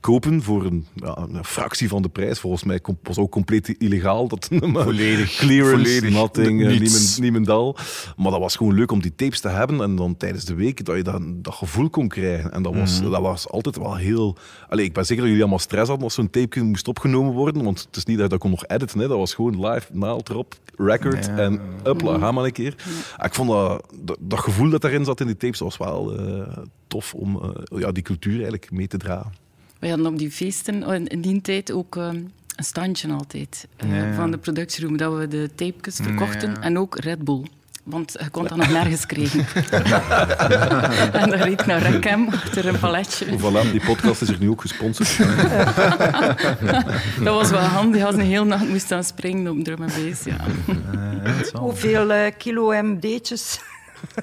[0.04, 2.38] kopen voor een, ja, een, fractie van de prijs.
[2.38, 4.28] Volgens mij was ook compleet illegaal.
[4.28, 5.36] Dat, volledig.
[5.36, 7.76] Clearance, volledig, nothing, uh, niemendal.
[8.16, 9.80] Maar dat was gewoon leuk om die tapes te hebben.
[9.80, 12.52] En dan tijdens de week dat je dan, dat gevoel kon krijgen.
[12.52, 13.10] En dat was, mm -hmm.
[13.10, 14.36] dat was altijd wel heel...
[14.68, 17.64] Allee, ik ben zeker dat jullie allemaal stress hadden als zo'n tape moest opgenomen worden.
[17.64, 18.98] Want het is niet dat ik kon nog editen.
[18.98, 19.08] Hè.
[19.08, 21.36] Dat was gewoon live, naald erop, record ja.
[21.36, 22.74] en upla, ga maar een keer.
[23.22, 26.46] Ik vond dat, dat, dat, gevoel dat daarin zat in die tapes was wel uh,
[26.88, 29.43] tof om uh, ja, die cultuur eigenlijk mee te dragen.
[29.84, 33.98] We hadden op die feesten oh, in die tijd ook um, een standje altijd uh,
[33.98, 34.14] ja.
[34.14, 36.60] van de productieroom, dat we de tapejes verkochten ja.
[36.60, 37.44] en ook Red Bull.
[37.82, 39.46] Want je kon dat nog nergens krijgen.
[41.20, 43.26] en dan reed naar Recam achter een paletje.
[43.26, 45.16] Voilà, die podcast is er nu ook gesponsord.
[47.24, 50.24] dat was wel handig als een hele nacht moest aan springen op drum en bass.
[50.24, 50.36] Ja.
[51.60, 53.60] Hoeveel uh, kilo MD'tjes?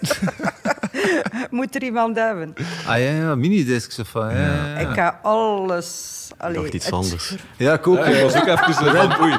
[1.49, 2.53] Moet er iemand hebben?
[2.87, 4.31] Ah ja, ja minidiscs of wat.
[4.31, 4.77] Ja, ja.
[4.77, 6.19] Ik ga alles...
[6.37, 7.35] Allee, Nog iets anders.
[7.57, 7.97] Ja, ik ook.
[7.97, 9.33] Ja, ik was ook even Red Bull.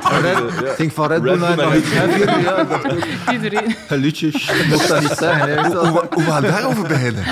[0.71, 2.41] Ik denk van Red Bull naar nog iets heavier.
[2.41, 2.87] Ja, dat
[3.33, 3.77] Iedereen.
[3.89, 5.49] Liedjes, ik mocht dat niet zeggen.
[5.49, 5.89] Hè.
[5.89, 7.25] Hoe, hoe gaan we daarover beginnen?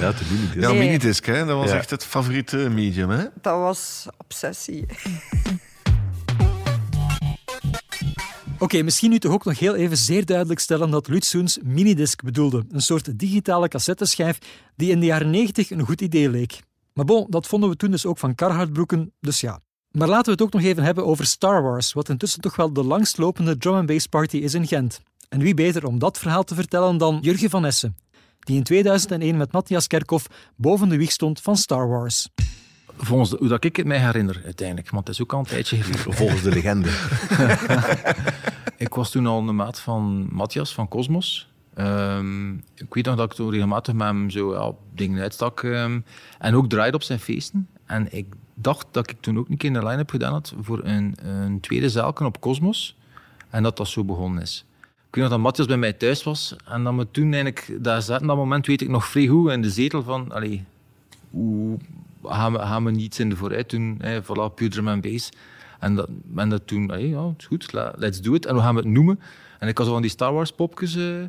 [0.00, 0.60] Ja, de minidisc.
[0.60, 1.44] Ja, minidisc, hè?
[1.44, 1.76] dat was ja.
[1.76, 3.10] echt het favoriete medium.
[3.10, 3.24] Hè?
[3.40, 4.86] Dat was obsessie.
[8.60, 12.22] Oké, okay, misschien nu toch ook nog heel even zeer duidelijk stellen dat Lutsoens minidisc
[12.22, 12.64] bedoelde.
[12.70, 14.38] Een soort digitale cassetteschijf
[14.76, 16.60] die in de jaren 90 een goed idee leek.
[16.92, 19.60] Maar bon, dat vonden we toen dus ook van Carhartt-broeken, dus ja.
[19.90, 22.72] Maar laten we het ook nog even hebben over Star Wars, wat intussen toch wel
[22.72, 25.00] de langstlopende drum and bass party is in Gent.
[25.28, 27.96] En wie beter om dat verhaal te vertellen dan Jurgen van Essen,
[28.40, 32.28] die in 2001 met Matthias Kerkhoff boven de wieg stond van Star Wars.
[32.96, 34.90] Volgens de, hoe dat ik het mij herinner, uiteindelijk.
[34.90, 36.14] Want het is ook al een tijdje geleden.
[36.14, 36.88] Volgens de legende.
[38.78, 41.48] ik was toen al een maat van Matthias van Cosmos.
[41.78, 45.62] Um, ik weet nog dat ik toen regelmatig met hem zo ja, dingen uitstak.
[45.62, 46.04] Um,
[46.38, 47.68] en ook draaide op zijn feesten.
[47.86, 51.14] En ik dacht dat ik toen ook een keer een line-up gedaan had voor een,
[51.22, 52.96] een tweede zaalken op Cosmos.
[53.50, 54.64] En dat dat zo begonnen is.
[54.82, 56.56] Ik weet nog dat Matthias bij mij thuis was.
[56.64, 58.26] En dat we toen eigenlijk daar zaten.
[58.26, 60.32] dat moment weet ik nog vrij goed in de zetel van...
[60.32, 60.64] Allee,
[61.30, 61.78] hoe
[62.24, 63.96] gaan we, gaan we niets in de vooruit doen.
[64.00, 65.30] Hè, voilà, puur drum and bass.
[65.78, 68.46] En dat, en dat toen, ja, het is goed, let's do it.
[68.46, 69.20] En hoe gaan we het noemen?
[69.58, 70.96] En ik had zo van die Star Wars popjes...
[70.96, 71.24] Uh,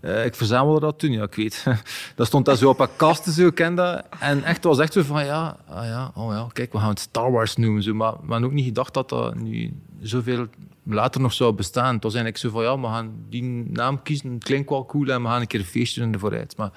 [0.00, 1.64] uh, ik verzamelde dat toen, ja, ik weet.
[2.16, 4.04] dat stond daar zo op een kast, zo, ken dat.
[4.20, 6.98] En echt, was echt zo van, ja, ah, ja, oh ja, kijk, we gaan het
[6.98, 7.82] Star Wars noemen.
[7.82, 7.94] Zo.
[7.94, 10.46] Maar we ook niet gedacht dat dat nu zoveel
[10.82, 11.94] later nog zou bestaan.
[11.94, 15.08] Het was eigenlijk zo van, ja, we gaan die naam kiezen, het klinkt wel cool
[15.08, 16.56] en we gaan een keer feestje in de vooruit.
[16.56, 16.70] Maar,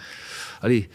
[0.60, 0.90] allee,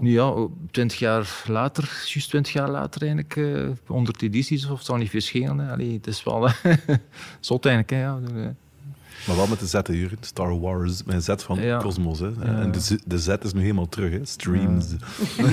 [0.00, 4.96] Nu ja, twintig jaar later, juist twintig jaar later eigenlijk, uh, 100 edities of zo
[4.96, 5.70] niet verschenen.
[5.70, 6.48] Allee, het is wel
[7.40, 7.90] zot eigenlijk.
[7.90, 8.54] Hè, ja.
[9.28, 10.18] Maar wel met de Z, Jurgen.
[10.20, 11.78] Star Wars, een Z van ja.
[11.78, 12.18] Cosmos.
[12.18, 12.26] Hè.
[12.26, 12.42] Ja.
[12.42, 14.20] En de, Z, de Z is nu helemaal terug, hè.
[14.22, 14.86] Streams.
[15.36, 15.44] Ja.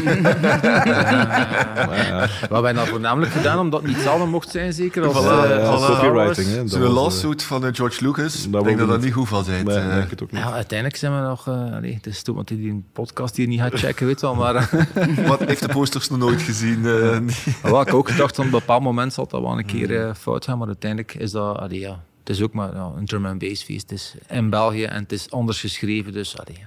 [2.49, 5.05] Wat wij nou voornamelijk gedaan omdat het niet hetzelfde mocht zijn, zeker.
[5.05, 6.47] Als, voilà, uh, als copywriting.
[6.47, 6.67] Hè.
[6.67, 9.65] Zo'n lawsuit uh, van George Lucas, ik denk dat dat niet goed zal zijn.
[9.65, 10.41] Nee, denk het ook niet.
[10.41, 11.47] Ja, uiteindelijk zijn we nog...
[11.47, 14.35] Uh, allee, het is toch want die een podcast hier niet gaat checken, weet wel.
[14.35, 14.69] Maar,
[15.27, 16.79] Wat heeft de posters nog nooit gezien?
[16.79, 17.17] Uh,
[17.61, 20.57] Wat ik ook gedacht, op een bepaald moment zal dat wel een keer fout gaan,
[20.57, 21.57] maar uiteindelijk is dat...
[21.57, 23.89] Allee, ja, het is ook maar ja, een drum and bass feest.
[23.89, 26.13] Het is in België en het is anders geschreven.
[26.13, 26.65] Dus, allee.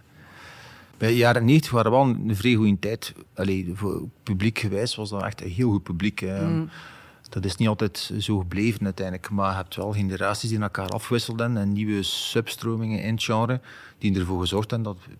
[0.96, 3.14] Bij de jaren 90 waren wel een vrij goede tijd.
[3.34, 6.20] Allee, voor publiek gewijs was dat echt een heel goed publiek.
[6.20, 6.70] Mm.
[7.28, 9.30] Dat is niet altijd zo gebleven uiteindelijk.
[9.30, 13.60] Maar je hebt wel generaties die elkaar afwisselden en nieuwe substromingen in het genre
[13.98, 15.16] die ervoor gezorgd hebben dat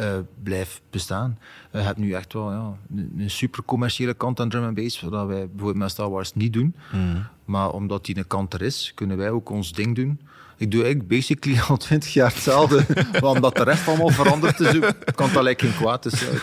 [0.00, 1.38] uh, blijft bestaan.
[1.72, 2.76] Uh, je hebt nu echt wel ja,
[3.16, 6.52] een, super commerciële kant aan drum and bass, wat wij bijvoorbeeld met Star Wars niet
[6.52, 6.74] doen.
[6.92, 7.26] Mm.
[7.44, 10.20] Maar omdat die een kant er is, kunnen wij ook ons ding doen.
[10.56, 12.86] Ik doe eigenlijk basically al twintig jaar hetzelfde,
[13.20, 14.78] maar omdat de rest allemaal veranderd is,
[15.14, 16.02] kan dat lijkt geen kwaad.
[16.02, 16.42] Dus, ik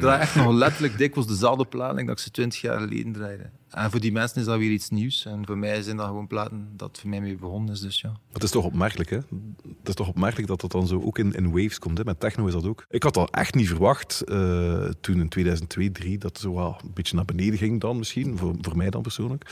[0.00, 3.50] draai echt nog letterlijk dikwijls dezelfde platen dat ik ze twintig jaar geleden draaide.
[3.74, 5.24] En voor die mensen is dat weer iets nieuws.
[5.26, 7.80] En voor mij zijn dat gewoon platen dat voor mij mee begonnen is.
[7.80, 8.20] Dus ja.
[8.32, 9.16] Het is toch opmerkelijk, hè?
[9.16, 11.98] Het is toch opmerkelijk dat dat dan zo ook in, in waves komt.
[11.98, 12.04] Hè?
[12.04, 12.86] Met techno is dat ook.
[12.90, 16.90] Ik had dat echt niet verwacht uh, toen in 2002, 2003, dat zo wel een
[16.94, 18.38] beetje naar beneden ging dan misschien.
[18.38, 19.50] Voor, voor mij dan persoonlijk.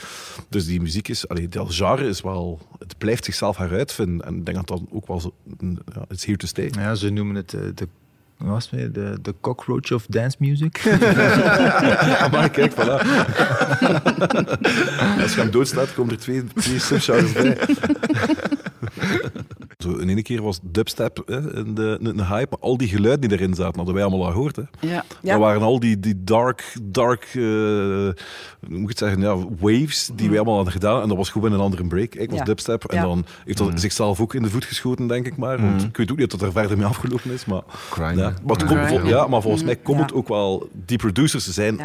[0.49, 4.25] Dus die muziek is, allee, dat genre is wel, het blijft zichzelf heruitvinden.
[4.25, 6.71] En ik denk dat dat ook wel zo, ja, it's here to stay.
[6.71, 7.87] Ja, ze noemen het uh, de
[8.49, 10.83] was het de, de cockroach of dance music.
[12.31, 12.75] maar kijk, voilà.
[15.21, 17.57] Als je hem doodslaat, komen er twee, twee subgenres bij.
[19.83, 23.29] Zo, in ene keer was dubstep hè, in de, een hype, maar al die geluiden
[23.29, 24.55] die erin zaten, hadden wij allemaal al gehoord.
[24.55, 24.63] Hè.
[24.79, 25.03] Ja.
[25.21, 28.13] Dat waren al die, die dark, dark uh, hoe
[28.67, 31.01] moet ik het zeggen, ja, waves die wij allemaal hadden gedaan.
[31.01, 32.15] En dat was gewoon een andere break.
[32.15, 32.45] Ik was ja.
[32.45, 33.77] dubstep en dan heeft dat mm.
[33.77, 35.61] zichzelf ook in de voet geschoten, denk ik maar.
[35.61, 35.87] Want mm.
[35.87, 37.45] ik weet ook niet dat het er verder mee afgelopen is.
[37.45, 37.61] Maar,
[37.97, 38.13] ja.
[38.15, 40.69] Maar, het komt, vol, ja, maar volgens mij komt het ook wel...
[40.85, 41.79] Die producers zijn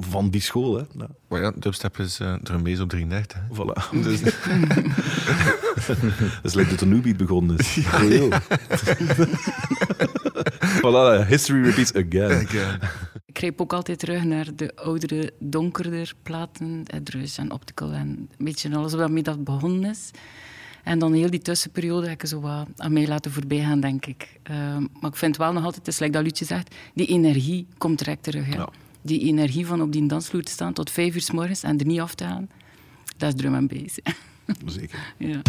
[0.00, 0.76] van die school.
[0.76, 0.82] Hè.
[0.98, 1.06] Ja.
[1.28, 3.38] Maar ja, dubstep is uh, drum bass op 33.
[3.38, 3.56] Hè.
[3.56, 3.90] Voilà.
[4.02, 4.20] Dus,
[5.86, 5.96] dat
[6.42, 7.78] is leuk dat de begonnen is.
[10.82, 12.40] voilà, history repeats again.
[13.26, 18.44] Ik greep ook altijd terug naar de oudere, donkerder platen, Druis en Optical en een
[18.44, 20.10] beetje alles waarmee dat begonnen is.
[20.82, 24.06] En dan heel die tussenperiode heb ik zo wat aan mij laten voorbij gaan, denk
[24.06, 24.40] ik.
[24.50, 27.66] Um, maar ik vind wel nog altijd, het is like dat Lutje zegt, die energie
[27.78, 28.46] komt direct terug.
[28.46, 28.54] Hè.
[28.54, 28.68] Ja.
[29.02, 31.86] Die energie van op die dansvloer te staan tot vijf uur s morgens en er
[31.86, 32.50] niet af te gaan,
[33.16, 33.98] dat is drum en bass.
[34.66, 35.14] Zeker.
[35.16, 35.40] ja.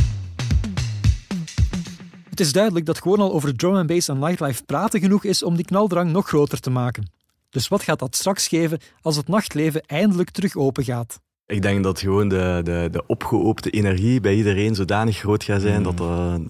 [2.42, 5.44] Het is duidelijk dat gewoon al over drum and bass en nightlife praten genoeg is
[5.44, 7.12] om die knaldrang nog groter te maken.
[7.50, 11.20] Dus wat gaat dat straks geven als het nachtleven eindelijk terug open gaat?
[11.46, 15.84] Ik denk dat gewoon de, de, de opgeoopte energie bij iedereen zodanig groot gaat zijn
[15.84, 16.42] dat dat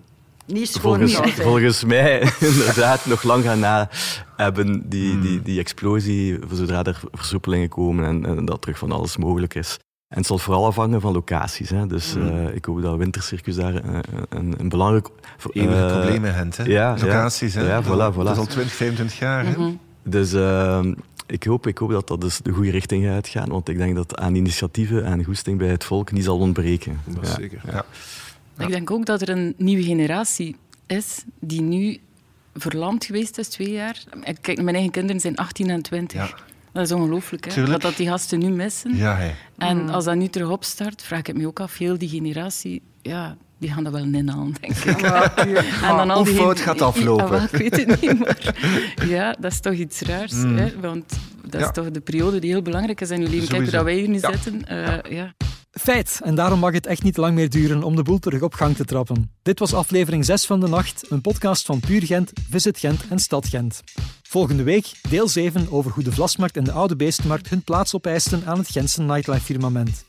[0.45, 2.19] niet volgens, volgens mij
[2.51, 3.89] inderdaad nog lang gaan na
[4.36, 5.43] hebben, die, die, hmm.
[5.43, 9.77] die explosie, zodra er versoepelingen komen en, en dat terug van alles mogelijk is.
[10.12, 11.69] En het zal vooral afhangen van locaties.
[11.69, 11.88] Hè.
[11.88, 15.10] Dus uh, ik hoop dat Wintercircus daar uh, een, een belangrijk...
[15.38, 16.63] Problemen heeft, hè?
[16.63, 17.54] Ja, locaties.
[17.54, 17.67] Ja, hè?
[17.67, 18.24] ja voilà, voilà.
[18.24, 19.45] Dat is al 20, 25 jaar.
[19.45, 19.80] Mm -hmm.
[20.04, 20.93] Dus ehm,
[21.26, 23.50] ik, hoop, ik hoop dat dat dus de goede richting gaat gaan.
[23.50, 27.00] Want ik denk dat aan initiatieven en goesting bij het volk niet zal ontbreken.
[27.06, 27.36] Dat ja.
[27.36, 27.62] zeker.
[27.71, 27.86] Ja.
[28.58, 30.56] Ik denk ook dat er een nieuwe generatie
[30.88, 32.00] is die nu
[32.54, 34.04] verlamd geweest is, twee jaar.
[34.41, 36.43] Kijk, mijn eigen kinderen zijn 18 en 20.
[36.71, 37.65] Dat is ongelooflijk, hè?
[37.65, 38.95] Dat, dat die gasten nu missen.
[38.95, 39.19] Ja.
[39.57, 39.89] En mm.
[39.89, 43.71] als dat nu terug opstart, vraag ik me ook af, heel die generatie, ja, die
[43.71, 45.01] gaan dat wel aan, denk ik.
[45.01, 45.38] Ja,
[45.88, 47.36] en dan al Hoe die fout gaat aflopen?
[47.36, 48.38] Ja, ik weet het niet, maar
[49.07, 50.34] ja, dat is toch iets raars.
[50.34, 50.57] Mm.
[50.57, 50.79] Hè?
[50.79, 53.47] Want dat is toch de periode die heel belangrijk is in uw leven.
[53.47, 54.62] Kijk, dat wij hier nu zitten.
[54.71, 55.34] Uh, ja.
[55.71, 58.53] Feit, en daarom mag het echt niet lang meer duren om de boel terug op
[58.53, 59.31] gang te trappen.
[59.41, 63.19] Dit was aflevering 6 van de Nacht, een podcast van Puur Gent, Visit Gent en
[63.19, 63.81] Stad Gent.
[64.21, 68.45] Volgende week deel 7 over hoe de Vlasmarkt en de Oude Beestenmarkt hun plaats opeisten
[68.45, 70.05] aan het Gentse nightlife-firmament.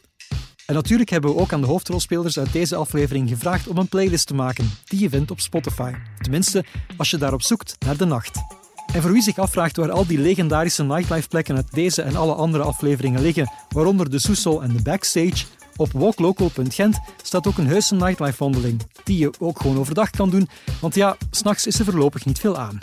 [0.67, 4.27] En natuurlijk hebben we ook aan de hoofdrolspelers uit deze aflevering gevraagd om een playlist
[4.27, 5.93] te maken, die je vindt op Spotify.
[6.19, 6.65] Tenminste,
[6.97, 8.62] als je daarop zoekt naar de nacht.
[8.93, 12.63] En voor wie zich afvraagt waar al die legendarische nightlife-plekken uit deze en alle andere
[12.63, 15.45] afleveringen liggen, waaronder de Soesel en de Backstage,
[15.77, 20.49] op walklocal.gent staat ook een heuse nightlife-wandeling, die je ook gewoon overdag kan doen,
[20.81, 22.79] want ja, s'nachts is er voorlopig niet veel aan.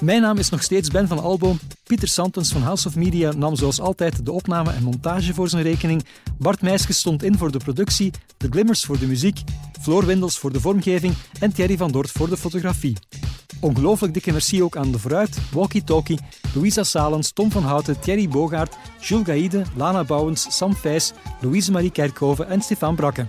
[0.00, 1.58] Mijn naam is nog steeds Ben van Alboom.
[1.84, 5.62] Pieter Santens van House of Media nam zoals altijd de opname en montage voor zijn
[5.62, 6.04] rekening.
[6.38, 9.40] Bart Meijskes stond in voor de productie, de Glimmers voor de muziek,
[9.80, 12.96] Floor Windels voor de vormgeving en Thierry van Dort voor de fotografie.
[13.60, 16.18] Ongelooflijk dikke merci ook aan De Vooruit, Walkie Talkie,
[16.54, 21.90] Louisa Salens, Tom van Houten, Thierry Bogaert, Jules Gaïde, Lana Bouwens, Sam Vijs, Louise Marie
[21.90, 23.26] Kerkhoven en Stefan Brakke.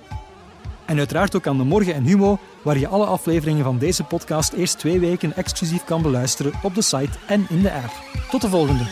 [0.86, 4.54] En uiteraard ook aan De Morgen en Humo, waar je alle afleveringen van deze podcast
[4.54, 7.94] eerst twee weken exclusief kan beluisteren op de site en in de app.
[8.30, 8.84] Tot de volgende!